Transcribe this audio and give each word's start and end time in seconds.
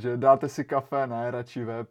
že 0.00 0.16
dáte 0.16 0.48
si 0.48 0.64
kafe 0.64 1.06
na 1.06 1.30
radši 1.30 1.64
web. 1.64 1.88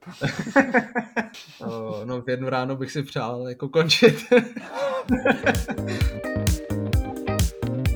no 2.06 2.22
v 2.22 2.30
jednu 2.30 2.50
ráno 2.50 2.76
bych 2.76 2.92
si 2.92 3.04
přál 3.04 3.50
jako 3.50 3.70
končit. 3.70 4.16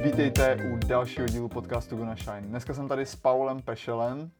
Vítejte 0.03 0.55
u 0.73 0.77
dalšího 0.87 1.27
dílu 1.27 1.49
podcastu 1.49 1.97
Gonna 1.97 2.15
Shine. 2.15 2.41
Dneska 2.41 2.73
jsem 2.73 2.87
tady 2.87 3.05
s 3.05 3.15
Paulem 3.15 3.61
Pešelem, 3.61 4.31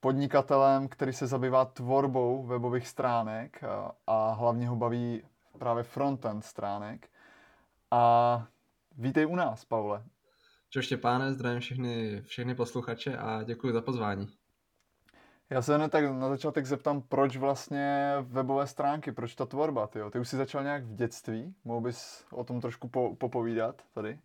podnikatelem, 0.00 0.88
který 0.88 1.12
se 1.12 1.26
zabývá 1.26 1.64
tvorbou 1.64 2.46
webových 2.46 2.88
stránek 2.88 3.64
a, 3.64 3.92
a 4.06 4.32
hlavně 4.32 4.68
ho 4.68 4.76
baví 4.76 5.22
právě 5.58 5.82
frontend 5.82 6.44
stránek. 6.44 7.08
A 7.90 8.46
vítej 8.98 9.26
u 9.26 9.36
nás, 9.36 9.64
Paule. 9.64 10.04
Čau 10.70 10.80
Štěpáne, 10.80 11.32
zdravím 11.32 11.60
všechny, 11.60 12.22
všechny 12.22 12.54
posluchače 12.54 13.16
a 13.16 13.42
děkuji 13.42 13.72
za 13.72 13.80
pozvání. 13.80 14.28
Já 15.52 15.62
se 15.62 15.76
hned 15.76 15.92
tak 15.92 16.04
na 16.04 16.28
začátek 16.28 16.66
zeptám, 16.66 17.02
proč 17.02 17.36
vlastně 17.36 18.14
webové 18.20 18.66
stránky, 18.66 19.12
proč 19.12 19.34
ta 19.34 19.46
tvorba, 19.46 19.86
tyjo? 19.86 20.10
Ty 20.10 20.18
už 20.18 20.28
jsi 20.28 20.36
začal 20.36 20.62
nějak 20.62 20.84
v 20.84 20.94
dětství, 20.94 21.54
mohl 21.64 21.80
bys 21.80 22.24
o 22.30 22.44
tom 22.44 22.60
trošku 22.60 22.88
po, 22.88 23.16
popovídat 23.16 23.82
tady? 23.94 24.18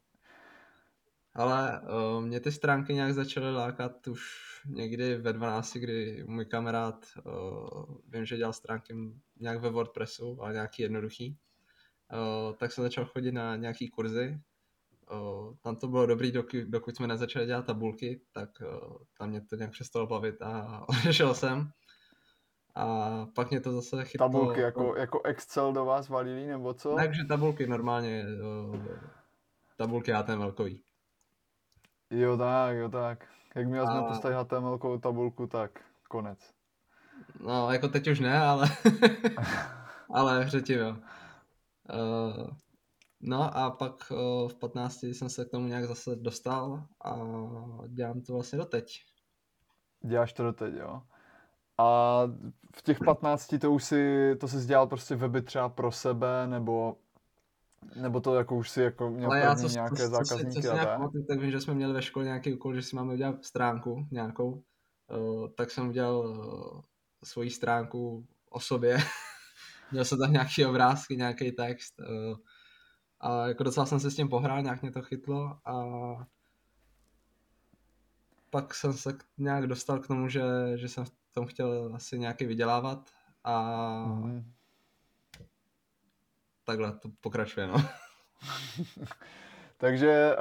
Ale 1.34 1.82
uh, 1.82 2.22
mě 2.22 2.40
ty 2.40 2.52
stránky 2.52 2.94
nějak 2.94 3.14
začaly 3.14 3.54
lákat 3.54 4.08
už 4.08 4.22
někdy 4.66 5.18
ve 5.18 5.34
12, 5.34 5.74
kdy 5.74 6.24
můj 6.28 6.46
kamarád, 6.46 7.06
uh, 7.26 7.96
vím, 8.08 8.26
že 8.26 8.38
dělal 8.38 8.54
stránky 8.54 8.96
nějak 9.40 9.62
ve 9.62 9.70
WordPressu, 9.70 10.38
ale 10.42 10.54
nějaký 10.54 10.82
jednoduchý, 10.82 11.38
uh, 12.14 12.56
tak 12.56 12.72
jsem 12.72 12.84
začal 12.84 13.06
chodit 13.06 13.32
na 13.32 13.56
nějaký 13.56 13.90
kurzy 13.90 14.40
o, 15.10 15.54
tam 15.62 15.76
to 15.76 15.88
bylo 15.88 16.06
dobrý, 16.06 16.32
dokud, 16.32 16.64
dokud 16.64 16.96
jsme 16.96 17.08
nezačali 17.08 17.46
dělat 17.46 17.66
tabulky, 17.66 18.22
tak 18.32 18.50
o, 18.62 19.00
tam 19.18 19.30
mě 19.30 19.42
to 19.42 19.56
nějak 19.56 19.72
přestalo 19.72 20.08
bavit 20.08 20.42
a 20.42 20.84
odešel 21.04 21.34
jsem. 21.34 21.70
A 22.76 23.26
pak 23.36 23.50
mě 23.50 23.60
to 23.60 23.72
zase 23.72 24.06
chytlo... 24.06 24.28
Tabulky 24.28 24.62
jako, 24.62 24.96
jako 24.98 25.22
Excel 25.22 25.74
do 25.74 25.86
vás 25.86 26.10
valili, 26.10 26.48
nebo 26.48 26.74
co? 26.74 26.96
Takže 26.96 27.24
tabulky 27.24 27.68
normálně, 27.68 28.26
o, 28.44 28.80
tabulky 29.78 30.14
HTML-kový. 30.14 30.82
Jo 32.10 32.38
tak, 32.38 32.76
jo 32.76 32.90
tak. 32.90 33.28
Jak 33.56 33.68
měl 33.68 33.88
jsme 33.88 34.00
a... 34.00 34.04
postavit 34.04 34.36
HTML 34.36 35.00
tabulku, 35.00 35.48
tak 35.48 35.72
konec. 36.10 36.40
No, 37.40 37.72
jako 37.72 37.88
teď 37.88 38.08
už 38.08 38.20
ne, 38.20 38.40
ale, 38.40 38.70
ale 40.14 40.50
řetím, 40.50 40.80
jo. 40.80 40.98
Uh, 41.94 42.48
No 43.22 43.58
a 43.58 43.72
pak 43.72 44.10
v 44.48 44.54
15 44.60 45.04
jsem 45.04 45.30
se 45.30 45.46
k 45.46 45.50
tomu 45.50 45.68
nějak 45.68 45.86
zase 45.86 46.16
dostal 46.16 46.88
a 47.06 47.16
dělám 47.88 48.22
to 48.22 48.34
vlastně 48.34 48.58
doteď. 48.58 49.00
Děláš 50.06 50.34
to 50.34 50.44
doteď, 50.44 50.74
jo. 50.74 51.02
A 51.78 52.22
v 52.76 52.82
těch 52.82 53.00
15 53.06 53.56
to 53.62 53.72
už 53.72 53.84
si, 53.84 54.32
to 54.40 54.48
si 54.48 54.66
dělal 54.66 54.88
prostě 54.88 55.16
weby 55.16 55.42
třeba 55.42 55.70
pro 55.70 55.92
sebe, 55.92 56.48
nebo 56.48 56.96
nebo 57.96 58.22
to 58.22 58.36
jako 58.36 58.56
už 58.56 58.70
si 58.70 58.82
jako 58.82 59.10
měl 59.10 59.32
Ale 59.32 59.40
já 59.40 59.56
co, 59.56 59.68
nějaké 59.68 59.96
co, 59.96 60.08
zákazníky 60.08 60.54
co, 60.54 60.62
co, 60.62 60.68
co 60.68 60.74
nějak 60.74 60.90
pamatuju, 60.90 61.26
tak 61.26 61.40
vím, 61.40 61.52
že 61.52 61.62
jsme 61.62 61.74
měli 61.74 61.94
ve 61.94 62.02
škole 62.02 62.26
nějaký 62.26 62.54
úkol, 62.54 62.76
že 62.76 62.82
si 62.82 62.96
máme 62.96 63.14
udělat 63.14 63.46
stránku 63.46 64.08
nějakou, 64.12 64.52
uh, 64.52 65.48
tak 65.58 65.72
jsem 65.72 65.90
udělal 65.90 66.18
uh, 66.18 66.82
svoji 67.24 67.50
stránku 67.50 68.28
o 68.50 68.60
sobě. 68.60 68.98
měl 69.92 70.06
jsem 70.06 70.20
tam 70.20 70.32
nějaký 70.32 70.66
obrázky, 70.66 71.18
nějaký 71.18 71.52
text. 71.52 72.00
Uh, 72.00 72.38
a 73.20 73.48
jako 73.48 73.64
docela 73.64 73.86
jsem 73.86 74.00
se 74.00 74.12
s 74.12 74.16
tím 74.16 74.30
pohrál, 74.30 74.62
nějak 74.62 74.82
mě 74.82 74.92
to 74.92 75.02
chytlo 75.02 75.58
a 75.66 75.76
pak 78.50 78.74
jsem 78.74 78.94
se 78.94 79.18
nějak 79.38 79.68
dostal 79.68 80.00
k 80.00 80.08
tomu, 80.08 80.30
že, 80.30 80.42
že 80.76 80.90
jsem 80.90 81.06
v 81.06 81.12
tom 81.34 81.46
chtěl 81.46 81.92
asi 81.96 82.20
nějaký 82.20 82.46
vydělávat 82.46 83.10
a 83.44 83.84
mm. 84.06 84.52
takhle 86.64 86.92
to 86.92 87.10
pokračuje, 87.22 87.68
no. 87.68 87.76
Takže 89.78 90.36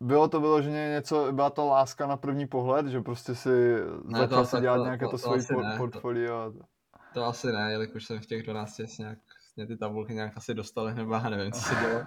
bylo 0.00 0.28
to 0.28 0.40
vyloženě 0.40 0.88
něco, 0.88 1.32
byla 1.32 1.50
to 1.50 1.66
láska 1.66 2.06
na 2.06 2.16
první 2.16 2.46
pohled, 2.46 2.86
že 2.86 3.00
prostě 3.00 3.34
si 3.34 3.74
ne, 4.04 4.18
začal 4.18 4.46
si 4.46 4.60
dělat 4.60 4.76
to, 4.76 4.84
nějaké 4.84 5.04
to, 5.04 5.10
to, 5.10 5.16
to 5.16 5.18
svoje 5.18 5.42
por- 5.42 5.76
portfolio? 5.76 6.52
To, 6.52 6.58
to 7.14 7.24
asi 7.24 7.52
ne, 7.52 7.72
jelikož 7.72 8.04
jsem 8.04 8.20
v 8.20 8.26
těch 8.26 8.42
12 8.42 8.78
nějak 8.98 9.18
mě 9.60 9.66
ty 9.66 9.76
tabulky 9.76 10.14
nějak 10.14 10.36
asi 10.36 10.54
dostaly, 10.54 10.94
nebo 10.94 11.14
já 11.14 11.28
nevím, 11.28 11.52
co 11.52 11.60
se 11.60 11.74
dělo. 11.74 12.02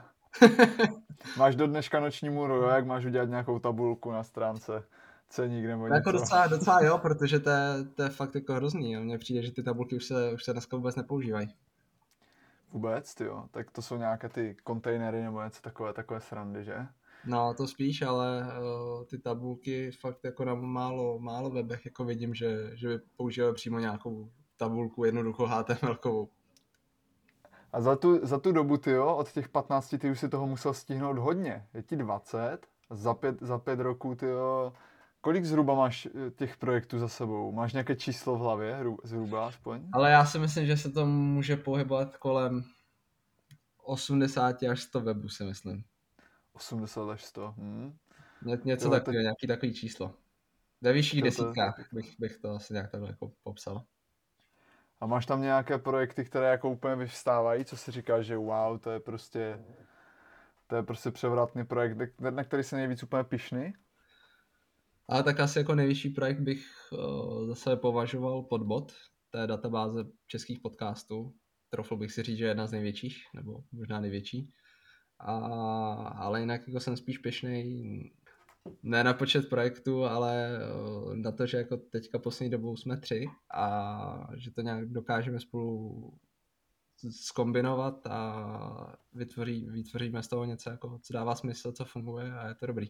máš 1.37 1.55
do 1.55 1.67
dneška 1.67 1.99
noční 1.99 2.29
můru, 2.29 2.55
jo? 2.55 2.67
jak 2.67 2.85
máš 2.85 3.05
udělat 3.05 3.29
nějakou 3.29 3.59
tabulku 3.59 4.11
na 4.11 4.23
stránce 4.23 4.83
ceník 5.29 5.65
nebo 5.65 5.83
něco. 5.83 5.95
Jako 5.95 6.11
docela, 6.11 6.47
docela 6.47 6.81
jo, 6.81 6.97
protože 7.01 7.39
to 7.39 7.49
je, 7.49 7.83
to 7.95 8.03
je 8.03 8.09
fakt 8.09 8.35
jako 8.35 8.53
hrozný. 8.53 8.95
Mně 8.95 9.17
přijde, 9.17 9.41
že 9.43 9.51
ty 9.51 9.63
tabulky 9.63 9.95
už 9.95 10.05
se, 10.05 10.33
už 10.33 10.43
se 10.43 10.53
dneska 10.53 10.77
vůbec 10.77 10.95
nepoužívají. 10.95 11.47
Vůbec, 12.71 13.15
ty 13.15 13.23
jo. 13.23 13.45
Tak 13.51 13.71
to 13.71 13.81
jsou 13.81 13.97
nějaké 13.97 14.29
ty 14.29 14.55
kontejnery 14.63 15.23
nebo 15.23 15.43
něco 15.43 15.61
takové, 15.61 15.93
takové 15.93 16.21
srandy, 16.21 16.63
že? 16.63 16.87
No, 17.25 17.53
to 17.53 17.67
spíš, 17.67 18.01
ale 18.01 18.41
uh, 18.43 19.05
ty 19.05 19.17
tabulky 19.17 19.91
fakt 19.91 20.23
jako 20.23 20.45
na 20.45 20.55
málo, 20.55 21.19
málo 21.19 21.49
webech 21.49 21.85
jako 21.85 22.05
vidím, 22.05 22.33
že, 22.33 22.71
že 22.73 22.87
by 22.87 22.99
používali 23.17 23.53
přímo 23.53 23.79
nějakou 23.79 24.31
tabulku 24.57 25.03
jednoduchou 25.05 25.45
HTML-kovou. 25.45 26.27
A 27.73 27.81
za 27.81 27.95
tu, 27.95 28.19
za 28.25 28.39
tu 28.39 28.51
dobu, 28.51 28.77
ty 28.77 28.91
jo, 28.91 29.15
od 29.15 29.31
těch 29.31 29.49
15 29.49 29.95
ty 29.99 30.11
už 30.11 30.19
si 30.19 30.29
toho 30.29 30.47
musel 30.47 30.73
stihnout 30.73 31.17
hodně. 31.17 31.67
Je 31.73 31.83
ti 31.83 31.95
20, 31.95 32.57
za 32.89 33.13
pět, 33.13 33.41
za 33.41 33.57
pět 33.57 33.79
roků, 33.79 34.15
ty 34.15 34.25
jo, 34.25 34.73
kolik 35.21 35.45
zhruba 35.45 35.75
máš 35.75 36.05
eh, 36.05 36.31
těch 36.31 36.57
projektů 36.57 36.99
za 36.99 37.07
sebou? 37.07 37.51
Máš 37.51 37.73
nějaké 37.73 37.95
číslo 37.95 38.35
v 38.35 38.39
hlavě, 38.39 38.85
zhruba 39.03 39.47
aspoň? 39.47 39.89
Ale 39.93 40.11
já 40.11 40.25
si 40.25 40.39
myslím, 40.39 40.65
že 40.65 40.77
se 40.77 40.91
to 40.91 41.05
může 41.05 41.57
pohybovat 41.57 42.17
kolem 42.17 42.63
80 43.83 44.63
až 44.63 44.81
100 44.81 45.01
webů, 45.01 45.29
si 45.29 45.43
myslím. 45.43 45.83
80 46.53 47.09
až 47.09 47.23
100, 47.23 47.53
hm. 47.57 47.97
Ně, 48.45 48.57
něco 48.63 48.89
takového, 48.89 49.19
teď... 49.19 49.23
nějaký 49.23 49.47
takový 49.47 49.73
číslo. 49.73 50.13
Ve 50.81 50.93
vyšších 50.93 51.21
desítkách 51.21 51.87
bych, 51.93 52.19
bych 52.19 52.37
to 52.37 52.51
asi 52.51 52.73
nějak 52.73 52.91
takhle 52.91 53.09
jako 53.09 53.31
popsal. 53.43 53.83
A 55.03 55.05
máš 55.05 55.25
tam 55.25 55.41
nějaké 55.41 55.77
projekty, 55.77 56.25
které 56.25 56.47
jako 56.47 56.69
úplně 56.69 56.95
vyvstávají, 56.95 57.65
co 57.65 57.77
si 57.77 57.91
říkáš, 57.91 58.25
že 58.25 58.37
wow, 58.37 58.79
to 58.79 58.91
je 58.91 58.99
prostě, 58.99 59.59
to 60.67 60.75
je 60.75 60.83
prostě 60.83 61.11
převratný 61.11 61.65
projekt, 61.65 62.19
na 62.19 62.43
který 62.43 62.63
se 62.63 62.75
nejvíc 62.75 63.03
úplně 63.03 63.23
pišný? 63.23 63.73
Ale 65.07 65.23
tak 65.23 65.39
asi 65.39 65.59
jako 65.59 65.75
nejvyšší 65.75 66.09
projekt 66.09 66.39
bych 66.39 66.65
uh, 66.91 67.47
zase 67.47 67.75
považoval 67.75 68.43
Podbot, 68.43 68.93
to 69.29 69.37
je 69.37 69.47
databáze 69.47 70.05
českých 70.27 70.59
podcastů. 70.59 71.33
Trofl 71.69 71.97
bych 71.97 72.11
si 72.11 72.23
říct, 72.23 72.37
že 72.37 72.45
je 72.45 72.49
jedna 72.49 72.67
z 72.67 72.71
největších, 72.71 73.23
nebo 73.33 73.63
možná 73.71 73.99
největší. 73.99 74.53
A, 75.19 75.35
ale 76.15 76.39
jinak 76.39 76.67
jako 76.67 76.79
jsem 76.79 76.97
spíš 76.97 77.17
pišnej 77.17 78.13
ne 78.83 79.03
na 79.03 79.13
počet 79.13 79.49
projektů, 79.49 80.05
ale 80.05 80.49
eh, 80.55 81.15
na 81.15 81.31
to, 81.31 81.45
že 81.45 81.57
jako 81.57 81.77
teďka 81.77 82.19
poslední 82.19 82.49
dobou 82.49 82.75
jsme 82.75 82.97
tři 82.97 83.25
a 83.53 84.27
že 84.35 84.51
to 84.51 84.61
nějak 84.61 84.85
dokážeme 84.85 85.39
spolu 85.39 86.13
skombinovat 87.11 88.07
a 88.07 88.93
vytvoří, 89.13 89.69
vytvoříme 89.69 90.23
z 90.23 90.27
toho 90.27 90.45
něco, 90.45 90.69
jako, 90.69 90.99
co 91.01 91.13
dává 91.13 91.35
smysl, 91.35 91.71
co 91.71 91.85
funguje 91.85 92.33
a 92.33 92.47
je 92.47 92.55
to 92.55 92.65
dobrý. 92.67 92.89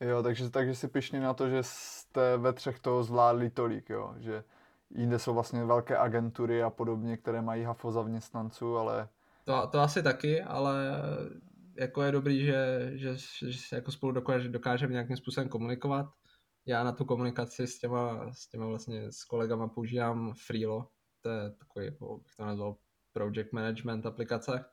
Jo, 0.00 0.22
takže, 0.22 0.50
takže 0.50 0.74
si 0.74 0.88
pišný 0.88 1.20
na 1.20 1.34
to, 1.34 1.48
že 1.48 1.58
jste 1.62 2.36
ve 2.36 2.52
třech 2.52 2.78
toho 2.78 3.04
zvládli 3.04 3.50
tolik, 3.50 3.90
jo, 3.90 4.14
že 4.18 4.44
jinde 4.90 5.18
jsou 5.18 5.34
vlastně 5.34 5.64
velké 5.64 5.98
agentury 5.98 6.62
a 6.62 6.70
podobně, 6.70 7.16
které 7.16 7.42
mají 7.42 7.62
hafo 7.62 7.92
zaměstnanců, 7.92 8.76
ale... 8.76 9.08
To, 9.44 9.66
to 9.66 9.80
asi 9.80 10.02
taky, 10.02 10.42
ale 10.42 10.74
jako 11.76 12.02
je 12.02 12.12
dobrý, 12.12 12.44
že, 12.44 12.90
že, 12.94 13.16
že 13.48 13.58
se 13.58 13.76
jako 13.76 13.92
spolu 13.92 14.12
dokáže, 14.12 14.48
dokážeme 14.48 14.92
nějakým 14.92 15.16
způsobem 15.16 15.48
komunikovat. 15.48 16.06
Já 16.66 16.84
na 16.84 16.92
tu 16.92 17.04
komunikaci 17.04 17.66
s 17.66 17.78
těma, 17.78 18.32
s 18.32 18.48
těma 18.48 18.66
vlastně 18.66 19.12
s 19.12 19.24
kolegama 19.24 19.68
používám 19.68 20.32
Freelo, 20.46 20.88
to 21.20 21.30
je 21.30 21.50
takový, 21.50 21.86
jako 21.86 22.18
bych 22.18 22.36
to 22.36 22.44
nazval, 22.44 22.76
project 23.12 23.52
management 23.52 24.06
aplikace. 24.06 24.64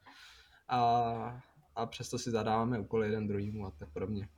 A, 0.67 1.41
a 1.75 1.85
přesto 1.85 2.17
si 2.17 2.31
zadáváme 2.31 2.79
úkoly 2.79 3.07
jeden 3.07 3.27
druhýmu 3.27 3.65
a 3.65 3.71
tak 3.71 3.89
podobně. 3.93 4.29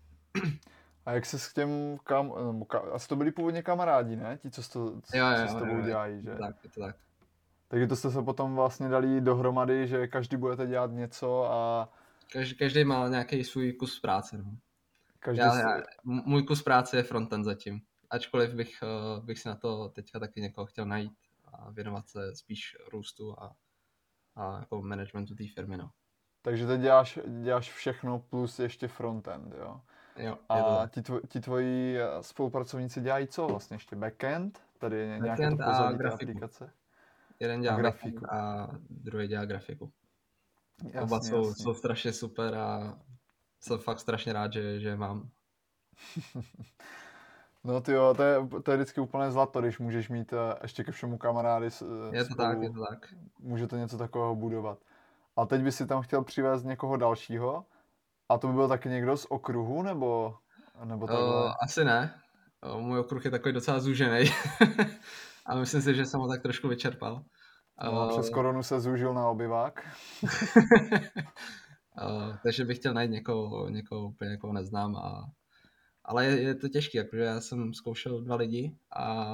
A 1.06 1.12
jak 1.12 1.26
se 1.26 1.40
s 1.40 1.54
těm 1.54 1.98
kam, 2.04 2.34
kam, 2.68 2.82
asi 2.94 3.08
to 3.08 3.16
byli 3.16 3.32
původně 3.32 3.64
kamarádi, 3.64 4.16
ne? 4.16 4.38
Ti, 4.38 4.52
co, 4.52 4.62
to, 4.62 5.02
co, 5.02 5.18
jo, 5.18 5.26
jo, 5.28 5.48
co 5.48 5.54
s 5.54 5.56
tobou 5.56 5.78
jo, 5.78 5.86
dělají, 5.86 6.22
že? 6.22 6.36
Tak, 6.36 6.56
je 6.64 6.70
to 6.70 6.80
tak. 6.80 6.96
Takže 7.68 7.88
to 7.88 7.96
jste 7.96 8.12
se 8.12 8.22
potom 8.22 8.56
vlastně 8.56 8.90
dali 8.90 9.22
dohromady, 9.22 9.88
že 9.88 10.08
každý 10.08 10.38
budete 10.38 10.68
dělat 10.68 10.92
něco 10.92 11.52
a 11.52 11.90
Každý, 12.32 12.56
každý 12.56 12.84
má 12.84 13.08
nějaký 13.08 13.44
svůj 13.44 13.74
kus 13.74 14.00
práce. 14.00 14.38
No. 14.38 14.58
Každý 15.20 15.40
já, 15.40 15.60
já, 15.60 15.84
můj 16.04 16.44
kus 16.44 16.64
práce 16.64 16.98
je 16.98 17.04
frontend 17.04 17.46
zatím. 17.46 17.82
Ačkoliv 18.10 18.54
bych, 18.54 18.84
uh, 18.84 19.26
bych 19.26 19.40
si 19.40 19.48
na 19.48 19.56
to 19.56 19.90
teďka 19.90 20.20
taky 20.20 20.42
někoho 20.42 20.66
chtěl 20.66 20.86
najít 20.86 21.14
a 21.54 21.72
věnovat 21.72 22.10
se 22.10 22.36
spíš 22.36 22.78
růstu 22.92 23.40
a, 23.40 23.56
a 24.36 24.60
jako 24.60 24.82
managementu 24.82 25.36
té 25.36 25.44
firmy. 25.56 25.78
No. 25.78 25.92
Takže 26.42 26.68
teď 26.68 26.82
děláš, 26.82 27.20
děláš 27.42 27.72
všechno 27.72 28.20
plus 28.20 28.60
ještě 28.60 28.88
frontend, 28.88 29.54
jo? 29.54 29.82
Jo, 30.18 30.38
a 30.50 30.88
ti, 30.88 31.02
tvo, 31.02 31.20
ti 31.28 31.40
tvoji 31.40 31.98
eh, 31.98 32.08
spolupracovníci 32.22 33.02
dělají 33.02 33.28
co 33.28 33.48
vlastně 33.48 33.76
ještě? 33.76 33.96
Backend? 33.96 34.60
Tady 34.78 35.08
nějaké 35.08 35.28
backend 35.28 35.58
to 35.58 35.64
pozadí 35.64 35.98
té 35.98 36.10
aplikace? 36.10 36.72
Jeden 37.40 37.62
dělá 37.62 37.76
a 37.76 37.78
grafiku. 37.78 38.34
a 38.34 38.70
druhý 38.90 39.28
dělá 39.28 39.46
grafiku. 39.46 39.92
Jasně, 40.84 41.02
Oba 41.02 41.20
jsou, 41.20 41.48
jasně. 41.48 41.64
jsou 41.64 41.74
strašně 41.74 42.14
super 42.14 42.56
a 42.56 43.00
jsem 43.60 43.78
fakt 43.78 44.00
strašně 44.00 44.34
rád, 44.34 44.54
že, 44.54 44.80
že 44.80 44.96
mám. 44.96 45.30
No 47.64 47.82
ty 47.82 47.92
jo, 47.92 48.14
to 48.18 48.24
je, 48.24 48.48
to 48.64 48.72
je 48.72 48.78
vždycky 48.78 49.02
úplně 49.02 49.32
zlato, 49.32 49.62
když 49.62 49.80
můžeš 49.80 50.10
mít 50.10 50.34
eh, 50.34 50.56
ještě 50.62 50.84
ke 50.84 50.92
všemu 50.92 51.18
kamarády. 51.18 51.68
Eh, 51.68 52.18
je 52.18 52.24
to 52.24 52.34
spolu, 52.34 52.50
tak, 52.50 52.62
je 52.62 52.70
to 52.70 52.80
tak. 52.90 53.14
Může 53.40 53.68
to 53.68 53.78
něco 53.78 53.98
takového 53.98 54.36
budovat. 54.36 54.80
A 55.38 55.46
teď 55.46 55.62
by 55.62 55.72
si 55.72 55.88
tam 55.88 56.02
chtěl 56.02 56.24
přivést 56.24 56.64
někoho 56.64 56.98
dalšího? 56.98 57.66
A 58.30 58.38
to 58.38 58.48
by 58.48 58.54
byl 58.54 58.68
taky 58.68 58.90
někdo 58.90 59.18
z 59.18 59.26
okruhu, 59.30 59.82
nebo, 59.82 60.36
nebo 60.84 61.08
takhle? 61.08 61.46
Uh, 61.46 61.52
asi 61.62 61.86
ne. 61.86 62.14
Můj 62.78 63.00
okruh 63.00 63.26
je 63.26 63.32
takový 63.32 63.54
docela 63.54 63.80
zúžený. 63.80 64.26
a 65.46 65.56
myslím 65.56 65.82
si, 65.82 65.96
že 65.96 66.06
jsem 66.06 66.20
ho 66.20 66.28
tak 66.28 66.42
trošku 66.42 66.68
vyčerpal. 66.68 67.24
No, 67.84 68.10
přes 68.10 68.30
koronu 68.30 68.64
se 68.64 68.80
zúžil 68.80 69.14
na 69.14 69.30
obyvák. 69.30 69.88
uh, 72.04 72.36
takže 72.44 72.66
bych 72.66 72.78
chtěl 72.78 72.94
najít 72.94 73.12
někoho, 73.12 73.70
někoho 73.70 74.08
úplně 74.08 74.30
někoho 74.30 74.54
neznám 74.54 74.96
a 74.96 75.26
ale 76.06 76.26
je, 76.26 76.42
je 76.42 76.56
to 76.56 76.70
těžké, 76.70 76.98
jakože 76.98 77.22
já 77.22 77.42
jsem 77.42 77.74
zkoušel 77.74 78.22
dva 78.22 78.36
lidi 78.36 78.78
a 78.96 79.26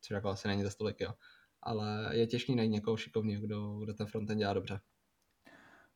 což 0.00 0.10
jako 0.10 0.28
asi 0.28 0.48
není 0.48 0.62
za 0.62 0.70
stolik, 0.70 1.00
jo. 1.00 1.14
Ale 1.62 2.10
je 2.12 2.26
těžký 2.26 2.54
najít 2.54 2.70
někoho 2.70 2.96
šikovného, 2.96 3.42
kdo, 3.42 3.78
kdo 3.78 3.94
ten 3.94 4.06
frontend 4.06 4.38
dělá 4.38 4.52
dobře. 4.52 4.80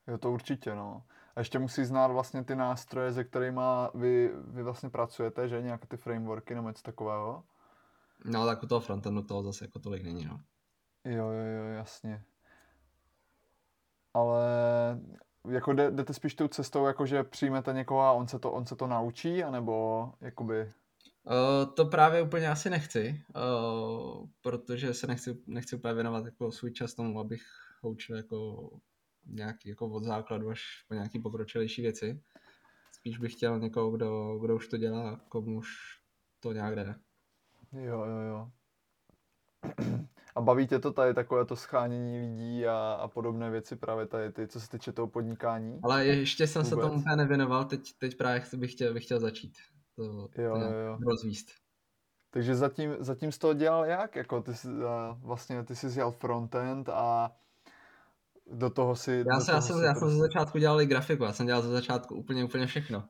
Jo, 0.08 0.19
to 0.19 0.32
určitě, 0.32 0.75
no. 0.75 1.05
A 1.37 1.40
ještě 1.40 1.58
musí 1.58 1.85
znát 1.85 2.06
vlastně 2.06 2.44
ty 2.44 2.56
nástroje, 2.56 3.12
se 3.12 3.25
kterými 3.25 3.61
vy, 3.94 4.31
vy 4.46 4.62
vlastně 4.62 4.90
pracujete, 4.90 5.49
že? 5.49 5.62
Nějaké 5.62 5.87
ty 5.87 5.96
frameworky 5.96 6.55
nebo 6.55 6.69
něco 6.69 6.82
takového? 6.82 7.44
No, 8.25 8.46
tak 8.46 8.62
u 8.62 8.67
toho 8.67 8.81
frontendu 8.81 9.23
toho 9.23 9.43
zase 9.43 9.64
jako 9.64 9.78
tolik 9.78 10.02
není, 10.02 10.25
no. 10.25 10.40
Jo, 11.04 11.31
jo, 11.31 11.44
jo, 11.44 11.64
jasně. 11.64 12.25
Ale 14.14 14.44
jako 15.50 15.72
jdete 15.72 16.14
spíš 16.14 16.34
tou 16.34 16.49
cestou, 16.49 16.87
jako 16.87 17.06
že 17.06 17.25
přijmete 17.25 17.72
někoho 17.72 18.00
a 18.00 18.12
on 18.12 18.28
se 18.28 18.38
to, 18.38 18.52
on 18.52 18.66
se 18.66 18.76
to 18.76 18.87
naučí, 18.87 19.44
anebo 19.44 20.08
jakoby... 20.20 20.72
Uh, 21.25 21.75
to 21.75 21.87
právě 21.87 22.22
úplně 22.22 22.49
asi 22.49 22.70
nechci, 22.70 23.25
uh, 23.37 24.26
protože 24.40 24.94
se 24.94 25.06
nechci, 25.06 25.38
nechci 25.46 25.76
úplně 25.76 25.94
věnovat 25.94 26.25
jako 26.25 26.52
svůj 26.52 26.72
čas 26.72 26.94
tomu, 26.94 27.20
abych 27.20 27.43
ho 27.81 27.90
učil 27.90 28.16
jako 28.16 28.70
nějaký 29.26 29.69
jako 29.69 29.88
od 29.88 30.04
základu 30.04 30.50
až 30.50 30.84
po 30.88 30.94
nějaký 30.94 31.19
pokročilejší 31.19 31.82
věci. 31.82 32.20
Spíš 32.93 33.19
bych 33.19 33.32
chtěl 33.32 33.58
někoho, 33.58 33.90
kdo, 33.90 34.38
kdo 34.38 34.56
už 34.56 34.69
to 34.69 34.76
dělá, 34.76 35.20
komu 35.28 35.58
už 35.58 35.69
to 36.40 36.52
nějak 36.52 36.76
jde. 36.76 36.94
Jo, 37.72 38.04
jo, 38.04 38.20
jo. 38.20 38.50
A 40.34 40.40
baví 40.40 40.67
tě 40.67 40.79
to 40.79 40.93
tady 40.93 41.14
takové 41.14 41.44
to 41.44 41.56
schánění 41.56 42.20
lidí 42.20 42.67
a, 42.67 42.99
a 43.00 43.08
podobné 43.08 43.50
věci 43.50 43.76
právě 43.76 44.06
tady 44.06 44.32
ty, 44.32 44.49
co 44.49 44.61
se 44.61 44.69
týče 44.69 44.93
toho 44.93 45.08
podnikání? 45.08 45.81
Ale 45.82 46.06
ještě 46.06 46.46
jsem 46.46 46.62
Vůbec. 46.62 46.70
se 46.70 46.88
tomu 46.88 47.00
úplně 47.00 47.17
nevěnoval, 47.17 47.64
teď, 47.64 47.93
teď 47.99 48.17
právě 48.17 48.43
bych 48.56 48.73
chtěl, 48.73 48.94
bych 48.94 49.05
chtěl 49.05 49.20
začít 49.20 49.52
to, 49.96 50.02
jo, 50.02 50.29
to 50.34 50.43
jo, 50.43 50.79
jo. 50.87 50.99
rozvíst. 51.08 51.49
Takže 52.31 52.55
zatím, 52.55 52.96
zatím 52.99 53.32
jsi 53.32 53.38
to 53.38 53.55
dělal 53.55 53.84
jak? 53.84 54.17
Jako 54.17 54.43
ty 54.43 54.55
jsi, 54.55 54.69
vlastně 55.23 55.64
ty 55.64 55.76
jsi 55.76 55.88
dělal 55.88 56.12
frontend 56.12 56.88
a 56.88 57.32
do 58.52 58.70
toho 58.70 58.96
si... 58.96 59.25
Já, 59.32 59.38
do 59.38 59.44
se, 59.44 59.52
já, 59.52 59.61
jsem, 59.61 59.82
já 59.82 59.94
jsem 59.94 60.11
ze 60.11 60.17
začátku 60.17 60.58
dělal 60.58 60.81
i 60.81 60.87
grafiku, 60.87 61.25
já 61.25 61.32
jsem 61.32 61.46
dělal 61.46 61.62
ze 61.62 61.70
začátku 61.70 62.14
úplně, 62.14 62.44
úplně 62.44 62.67
všechno. 62.67 63.05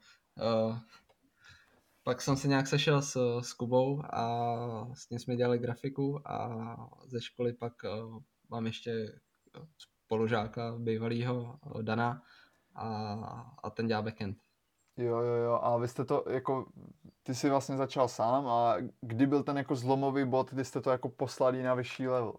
Uh, 0.68 0.78
pak 2.04 2.22
jsem 2.22 2.36
se 2.36 2.48
nějak 2.48 2.66
sešel 2.66 3.02
s, 3.02 3.40
s 3.40 3.52
Kubou 3.52 4.02
a 4.12 4.94
s 4.94 5.10
ním 5.10 5.18
jsme 5.18 5.36
dělali 5.36 5.58
grafiku 5.58 6.28
a 6.28 6.76
ze 7.06 7.20
školy 7.20 7.52
pak 7.52 7.72
uh, 7.84 8.18
mám 8.50 8.66
ještě 8.66 9.20
spolužáka 9.78 10.74
bývalého 10.78 11.58
Dana 11.82 12.22
a, 12.74 13.14
a 13.62 13.70
ten 13.70 13.86
dělá 13.86 14.02
backend. 14.02 14.38
Jo, 14.96 15.18
jo, 15.18 15.34
jo. 15.34 15.58
A 15.62 15.78
vy 15.78 15.88
jste 15.88 16.04
to 16.04 16.24
jako, 16.30 16.66
ty 17.22 17.34
jsi 17.34 17.50
vlastně 17.50 17.76
začal 17.76 18.08
sám 18.08 18.46
a 18.46 18.76
kdy 19.00 19.26
byl 19.26 19.42
ten 19.42 19.58
jako 19.58 19.76
zlomový 19.76 20.24
bod, 20.24 20.50
kdy 20.50 20.64
jste 20.64 20.80
to 20.80 20.90
jako 20.90 21.08
poslali 21.08 21.62
na 21.62 21.74
vyšší 21.74 22.08
level? 22.08 22.34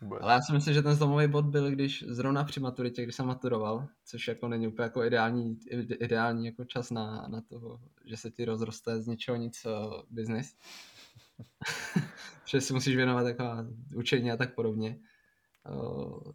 Vůbec. 0.00 0.18
Ale 0.22 0.32
já 0.32 0.40
si 0.40 0.52
myslím, 0.52 0.74
že 0.74 0.82
ten 0.82 0.94
zlomový 0.94 1.28
bod 1.28 1.44
byl, 1.44 1.70
když 1.70 2.04
zrovna 2.08 2.44
při 2.44 2.60
maturitě, 2.60 3.02
když 3.02 3.14
jsem 3.14 3.26
maturoval, 3.26 3.88
což 4.04 4.28
jako 4.28 4.48
není 4.48 4.66
úplně 4.68 4.84
jako 4.84 5.04
ideální, 5.04 5.58
ideální 6.00 6.46
jako 6.46 6.64
čas 6.64 6.90
na, 6.90 7.26
na 7.28 7.40
to, 7.40 7.80
že 8.04 8.16
se 8.16 8.30
ti 8.30 8.44
rozroste 8.44 9.02
z 9.02 9.06
ničeho 9.06 9.36
nic 9.36 9.64
uh, 9.64 10.02
business. 10.10 10.54
že 12.44 12.60
si 12.60 12.72
musíš 12.72 12.96
věnovat 12.96 13.26
jako 13.26 13.44
učení 13.94 14.30
a 14.30 14.36
tak 14.36 14.54
podobně. 14.54 15.00
Uh, 15.70 16.32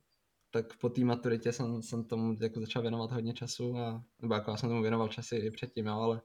tak 0.51 0.77
po 0.77 0.89
té 0.89 1.01
maturitě 1.01 1.51
jsem, 1.51 1.81
jsem 1.81 2.04
tomu 2.04 2.36
jako 2.42 2.60
začal 2.60 2.81
věnovat 2.81 3.12
hodně 3.12 3.33
času 3.33 3.77
a, 3.77 4.04
nebo 4.21 4.33
jako 4.33 4.51
já 4.51 4.57
jsem 4.57 4.69
tomu 4.69 4.81
věnoval 4.81 5.07
časy 5.07 5.36
i 5.36 5.51
předtím, 5.51 5.86
jo, 5.86 5.94
ale 5.94 6.21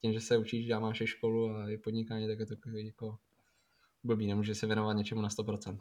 tím, 0.00 0.12
že 0.12 0.20
se 0.20 0.38
učíš 0.38 0.70
a 0.70 0.80
máš 0.80 1.00
i 1.00 1.06
školu 1.06 1.50
a 1.50 1.70
i 1.70 1.78
podnikání, 1.78 2.26
tak 2.26 2.38
je 2.38 2.46
to 2.46 2.54
jako 2.76 3.18
blbý, 4.04 4.26
nemůže 4.26 4.54
se 4.54 4.66
věnovat 4.66 4.92
něčemu 4.92 5.20
na 5.20 5.28
100%. 5.28 5.78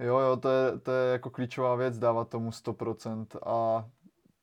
Jo, 0.00 0.18
jo, 0.18 0.36
to 0.36 0.48
je, 0.48 0.78
to 0.78 0.92
je 0.92 1.12
jako 1.12 1.30
klíčová 1.30 1.74
věc, 1.74 1.98
dávat 1.98 2.28
tomu 2.28 2.50
100%. 2.50 3.26
A 3.46 3.88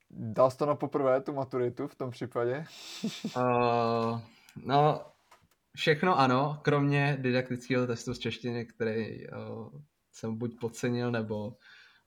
dal 0.09 0.51
jsi 0.51 0.57
to 0.57 0.65
na 0.65 0.75
poprvé, 0.75 1.21
tu 1.21 1.33
maturitu 1.33 1.88
v 1.88 1.95
tom 1.95 2.11
případě? 2.11 2.65
uh, 3.38 4.19
no, 4.65 5.05
všechno 5.75 6.19
ano, 6.19 6.59
kromě 6.61 7.17
didaktického 7.21 7.88
testu 7.88 8.13
z 8.13 8.19
češtiny, 8.19 8.65
který 8.65 9.27
uh, 9.27 9.69
jsem 10.11 10.38
buď 10.38 10.59
podcenil, 10.59 11.11
nebo 11.11 11.57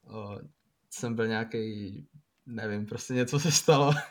uh, 0.01 0.37
jsem 0.89 1.15
byl 1.15 1.27
nějaký, 1.27 2.07
nevím, 2.45 2.85
prostě 2.85 3.13
něco 3.13 3.39
se 3.39 3.51
stalo. 3.51 3.93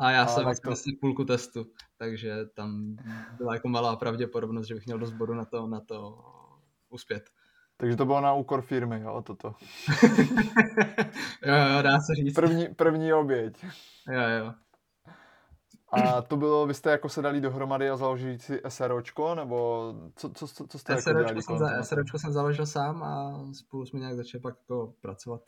A 0.00 0.10
já 0.10 0.22
a 0.22 0.26
jsem 0.26 0.44
to... 0.44 0.50
prostě 0.62 0.90
půlku 1.00 1.24
testu, 1.24 1.66
takže 1.96 2.46
tam 2.54 2.96
byla 3.36 3.54
jako 3.54 3.68
malá 3.68 3.96
pravděpodobnost, 3.96 4.66
že 4.66 4.74
bych 4.74 4.86
měl 4.86 4.98
dost 4.98 5.12
bodu 5.12 5.34
na 5.34 5.44
to, 5.44 5.66
na 5.66 5.80
to 5.80 6.18
uspět. 6.88 7.30
Takže 7.80 7.96
to 7.96 8.06
bylo 8.06 8.20
na 8.20 8.34
úkor 8.34 8.62
firmy, 8.62 9.00
jo, 9.00 9.22
toto. 9.22 9.54
jo, 11.46 11.54
jo, 11.74 11.82
dá 11.82 12.00
se 12.00 12.14
říct. 12.14 12.34
První, 12.34 12.68
první 12.68 13.12
oběť. 13.12 13.64
Jo, 14.08 14.22
jo. 14.38 14.54
A 15.92 16.22
to 16.22 16.36
bylo, 16.36 16.66
vy 16.66 16.74
jste 16.74 16.90
jako 16.90 17.08
se 17.08 17.22
dali 17.22 17.40
dohromady 17.40 17.90
a 17.90 17.96
založili 17.96 18.38
si 18.38 18.60
SROčko, 18.68 19.34
nebo 19.34 19.94
co, 20.16 20.30
co, 20.30 20.48
co, 20.48 20.66
co 20.66 20.78
jste 20.78 21.02
SROčko 21.02 21.18
jako 21.18 21.40
dělali? 21.40 21.42
Jsem 21.42 21.58
za, 21.58 21.82
SROčko 21.82 22.18
jsem 22.18 22.32
založil 22.32 22.66
sám 22.66 23.02
a 23.02 23.44
spolu 23.52 23.86
jsme 23.86 24.00
nějak 24.00 24.16
začali 24.16 24.42
pak 24.42 24.54
jako 24.56 24.92
pracovat. 25.00 25.42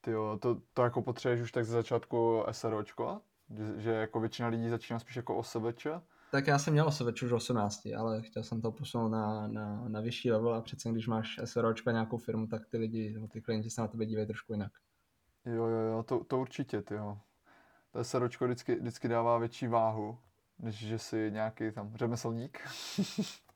Ty 0.00 0.10
jo, 0.10 0.38
to, 0.42 0.60
to 0.74 0.82
jako 0.82 1.02
potřebuješ 1.02 1.40
už 1.40 1.52
tak 1.52 1.64
ze 1.64 1.72
začátku 1.72 2.44
SROčko? 2.50 3.20
Že, 3.50 3.80
že 3.80 3.90
jako 3.90 4.20
většina 4.20 4.48
lidí 4.48 4.68
začíná 4.68 4.98
spíš 4.98 5.16
jako 5.16 5.36
OSVČ? 5.36 5.86
Tak 6.36 6.46
já 6.46 6.58
jsem 6.58 6.72
měl 6.72 6.86
OSVČ 6.86 7.22
už 7.22 7.32
18, 7.32 7.86
ale 7.98 8.22
chtěl 8.22 8.42
jsem 8.42 8.60
to 8.60 8.72
posunout 8.72 9.08
na, 9.08 9.48
na, 9.48 9.88
na 9.88 10.00
vyšší 10.00 10.32
level 10.32 10.54
a 10.54 10.60
přece 10.60 10.90
když 10.92 11.06
máš 11.06 11.40
SROčko 11.44 11.90
nějakou 11.90 12.18
firmu, 12.18 12.46
tak 12.46 12.66
ty 12.66 12.78
lidi, 12.78 13.12
nebo 13.12 13.28
ty 13.28 13.40
klienti 13.40 13.70
se 13.70 13.80
na 13.80 13.88
tebe 13.88 14.06
dívají 14.06 14.26
trošku 14.26 14.52
jinak. 14.52 14.72
Jo, 15.46 15.66
jo, 15.66 15.78
jo, 15.78 16.02
to, 16.02 16.24
to 16.24 16.38
určitě, 16.38 16.82
ty 16.82 16.94
jo. 16.94 17.18
To 17.92 18.04
SROčko 18.04 18.44
vždycky, 18.44 18.74
vždycky 18.74 19.08
dává 19.08 19.38
větší 19.38 19.66
váhu, 19.66 20.18
než 20.58 20.74
že 20.74 20.98
jsi 20.98 21.30
nějaký 21.32 21.72
tam 21.72 21.96
řemeslník. 21.96 22.58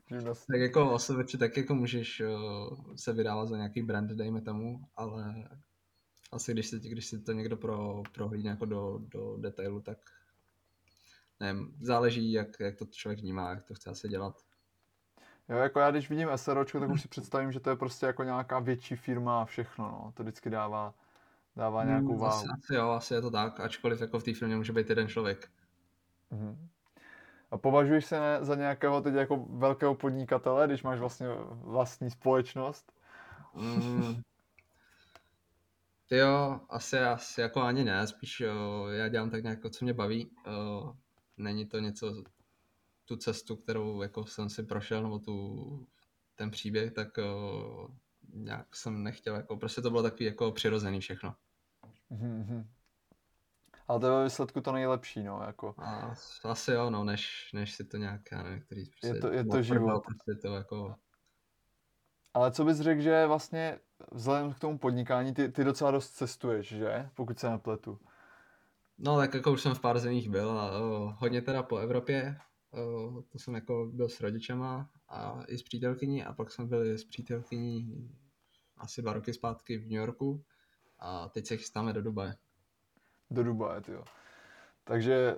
tak 0.24 0.60
jako 0.60 0.92
OSVČ, 0.92 1.36
tak 1.38 1.56
jako 1.56 1.74
můžeš 1.74 2.20
uh, 2.20 2.94
se 2.96 3.12
vydávat 3.12 3.48
za 3.48 3.56
nějaký 3.56 3.82
brand, 3.82 4.10
dejme 4.10 4.40
tomu, 4.40 4.80
ale 4.96 5.48
asi 6.32 6.52
když 6.52 6.66
si, 6.66 6.80
když 6.80 7.06
si 7.06 7.20
to 7.20 7.32
někdo 7.32 7.56
pro, 7.56 8.02
prohlídne 8.14 8.50
jako 8.50 8.64
do, 8.64 8.98
do 8.98 9.36
detailu, 9.36 9.80
tak 9.80 9.98
nevím, 11.40 11.74
záleží, 11.80 12.32
jak, 12.32 12.60
jak 12.60 12.76
to 12.76 12.84
člověk 12.84 13.20
vnímá, 13.20 13.50
jak 13.50 13.64
to 13.64 13.74
chce 13.74 13.90
asi 13.90 14.08
dělat. 14.08 14.34
Jo, 15.48 15.56
jako 15.56 15.80
já 15.80 15.90
když 15.90 16.10
vidím 16.10 16.28
SROčko, 16.36 16.80
tak 16.80 16.90
už 16.90 17.02
si 17.02 17.08
představím, 17.08 17.52
že 17.52 17.60
to 17.60 17.70
je 17.70 17.76
prostě 17.76 18.06
jako 18.06 18.24
nějaká 18.24 18.58
větší 18.58 18.96
firma 18.96 19.42
a 19.42 19.44
všechno, 19.44 19.84
no. 19.84 20.12
To 20.16 20.22
vždycky 20.22 20.50
dává, 20.50 20.94
dává 21.56 21.84
nějakou 21.84 22.12
hmm, 22.12 22.20
váhu. 22.20 22.44
Asi, 22.52 22.74
jo, 22.74 22.88
asi 22.88 23.14
je 23.14 23.20
to 23.20 23.30
tak, 23.30 23.60
ačkoliv 23.60 24.00
jako 24.00 24.18
v 24.18 24.24
té 24.24 24.34
firmě 24.34 24.56
může 24.56 24.72
být 24.72 24.88
jeden 24.88 25.08
člověk. 25.08 25.50
Mm. 26.30 26.68
A 27.50 27.58
považuješ 27.58 28.04
se 28.06 28.20
ne, 28.20 28.38
za 28.40 28.54
nějakého 28.54 29.00
teď 29.00 29.14
jako 29.14 29.36
velkého 29.36 29.94
podnikatele, 29.94 30.66
když 30.66 30.82
máš 30.82 30.98
vlastně 30.98 31.26
vlastní 31.50 32.10
společnost? 32.10 32.92
Mm. 33.54 34.22
Jo, 36.10 36.60
asi, 36.68 36.98
asi 36.98 37.40
jako 37.40 37.62
ani 37.62 37.84
ne, 37.84 38.06
spíš 38.06 38.40
jo, 38.40 38.86
já 38.86 39.08
dělám 39.08 39.30
tak 39.30 39.42
nějak, 39.42 39.58
co 39.70 39.84
mě 39.84 39.94
baví. 39.94 40.30
Jo, 40.46 40.94
není 41.42 41.66
to 41.66 41.78
něco, 41.78 42.24
tu 43.04 43.16
cestu, 43.16 43.56
kterou 43.56 44.02
jako 44.02 44.26
jsem 44.26 44.50
si 44.50 44.62
prošel, 44.62 45.02
nebo 45.02 45.18
tu, 45.18 45.86
ten 46.34 46.50
příběh, 46.50 46.92
tak 46.92 47.18
o, 47.18 47.88
nějak 48.32 48.76
jsem 48.76 49.02
nechtěl, 49.02 49.34
jako 49.34 49.56
prostě 49.56 49.82
to 49.82 49.90
bylo 49.90 50.02
takový 50.02 50.24
jako 50.24 50.52
přirozený 50.52 51.00
všechno. 51.00 51.34
Mm-hmm. 52.10 52.66
Ale 53.88 54.00
to 54.00 54.06
je 54.06 54.12
ve 54.12 54.24
výsledku 54.24 54.60
to 54.60 54.72
nejlepší, 54.72 55.22
no, 55.22 55.42
jako. 55.46 55.74
A 55.78 56.14
asi 56.44 56.72
jo, 56.72 56.90
no, 56.90 57.04
než, 57.04 57.50
než 57.54 57.74
si 57.74 57.84
to 57.84 57.96
nějak, 57.96 58.20
já 58.32 58.42
nevím, 58.42 58.60
který 58.60 58.84
prostě 58.86 59.06
je 59.06 59.20
to, 59.20 59.32
je 59.32 59.44
to 59.44 59.62
život. 59.62 60.04
Prostě 60.04 60.48
to 60.48 60.54
jako... 60.54 60.94
Ale 62.34 62.52
co 62.52 62.64
bys 62.64 62.78
řekl, 62.78 63.00
že 63.00 63.26
vlastně 63.26 63.78
vzhledem 64.12 64.52
k 64.52 64.58
tomu 64.58 64.78
podnikání, 64.78 65.34
ty, 65.34 65.48
ty 65.48 65.64
docela 65.64 65.90
dost 65.90 66.10
cestuješ, 66.10 66.68
že? 66.68 67.08
Pokud 67.14 67.38
se 67.38 67.50
nepletu. 67.50 68.00
No 69.02 69.16
tak 69.16 69.34
jako 69.34 69.52
už 69.52 69.62
jsem 69.62 69.74
v 69.74 69.80
pár 69.80 69.98
zemích 69.98 70.30
byl 70.30 70.50
a 70.50 70.78
o, 70.78 71.14
hodně 71.18 71.42
teda 71.42 71.62
po 71.62 71.76
Evropě, 71.76 72.36
o, 72.72 73.22
to 73.22 73.38
jsem 73.38 73.54
jako 73.54 73.90
byl 73.92 74.08
s 74.08 74.20
rodičema 74.20 74.90
a 75.08 75.44
i 75.48 75.58
s 75.58 75.62
přítelkyní 75.62 76.24
a 76.24 76.32
pak 76.32 76.50
jsme 76.50 76.64
byli 76.64 76.98
s 76.98 77.04
přítelkyní 77.04 78.08
asi 78.76 79.02
dva 79.02 79.12
roky 79.12 79.32
zpátky 79.32 79.78
v 79.78 79.82
New 79.82 79.98
Yorku 79.98 80.44
a 80.98 81.28
teď 81.28 81.46
se 81.46 81.56
chystáme 81.56 81.92
do 81.92 82.02
Dubaje. 82.02 82.34
Do 83.30 83.44
Dubaje, 83.44 83.82
jo. 83.88 84.04
Takže 84.84 85.36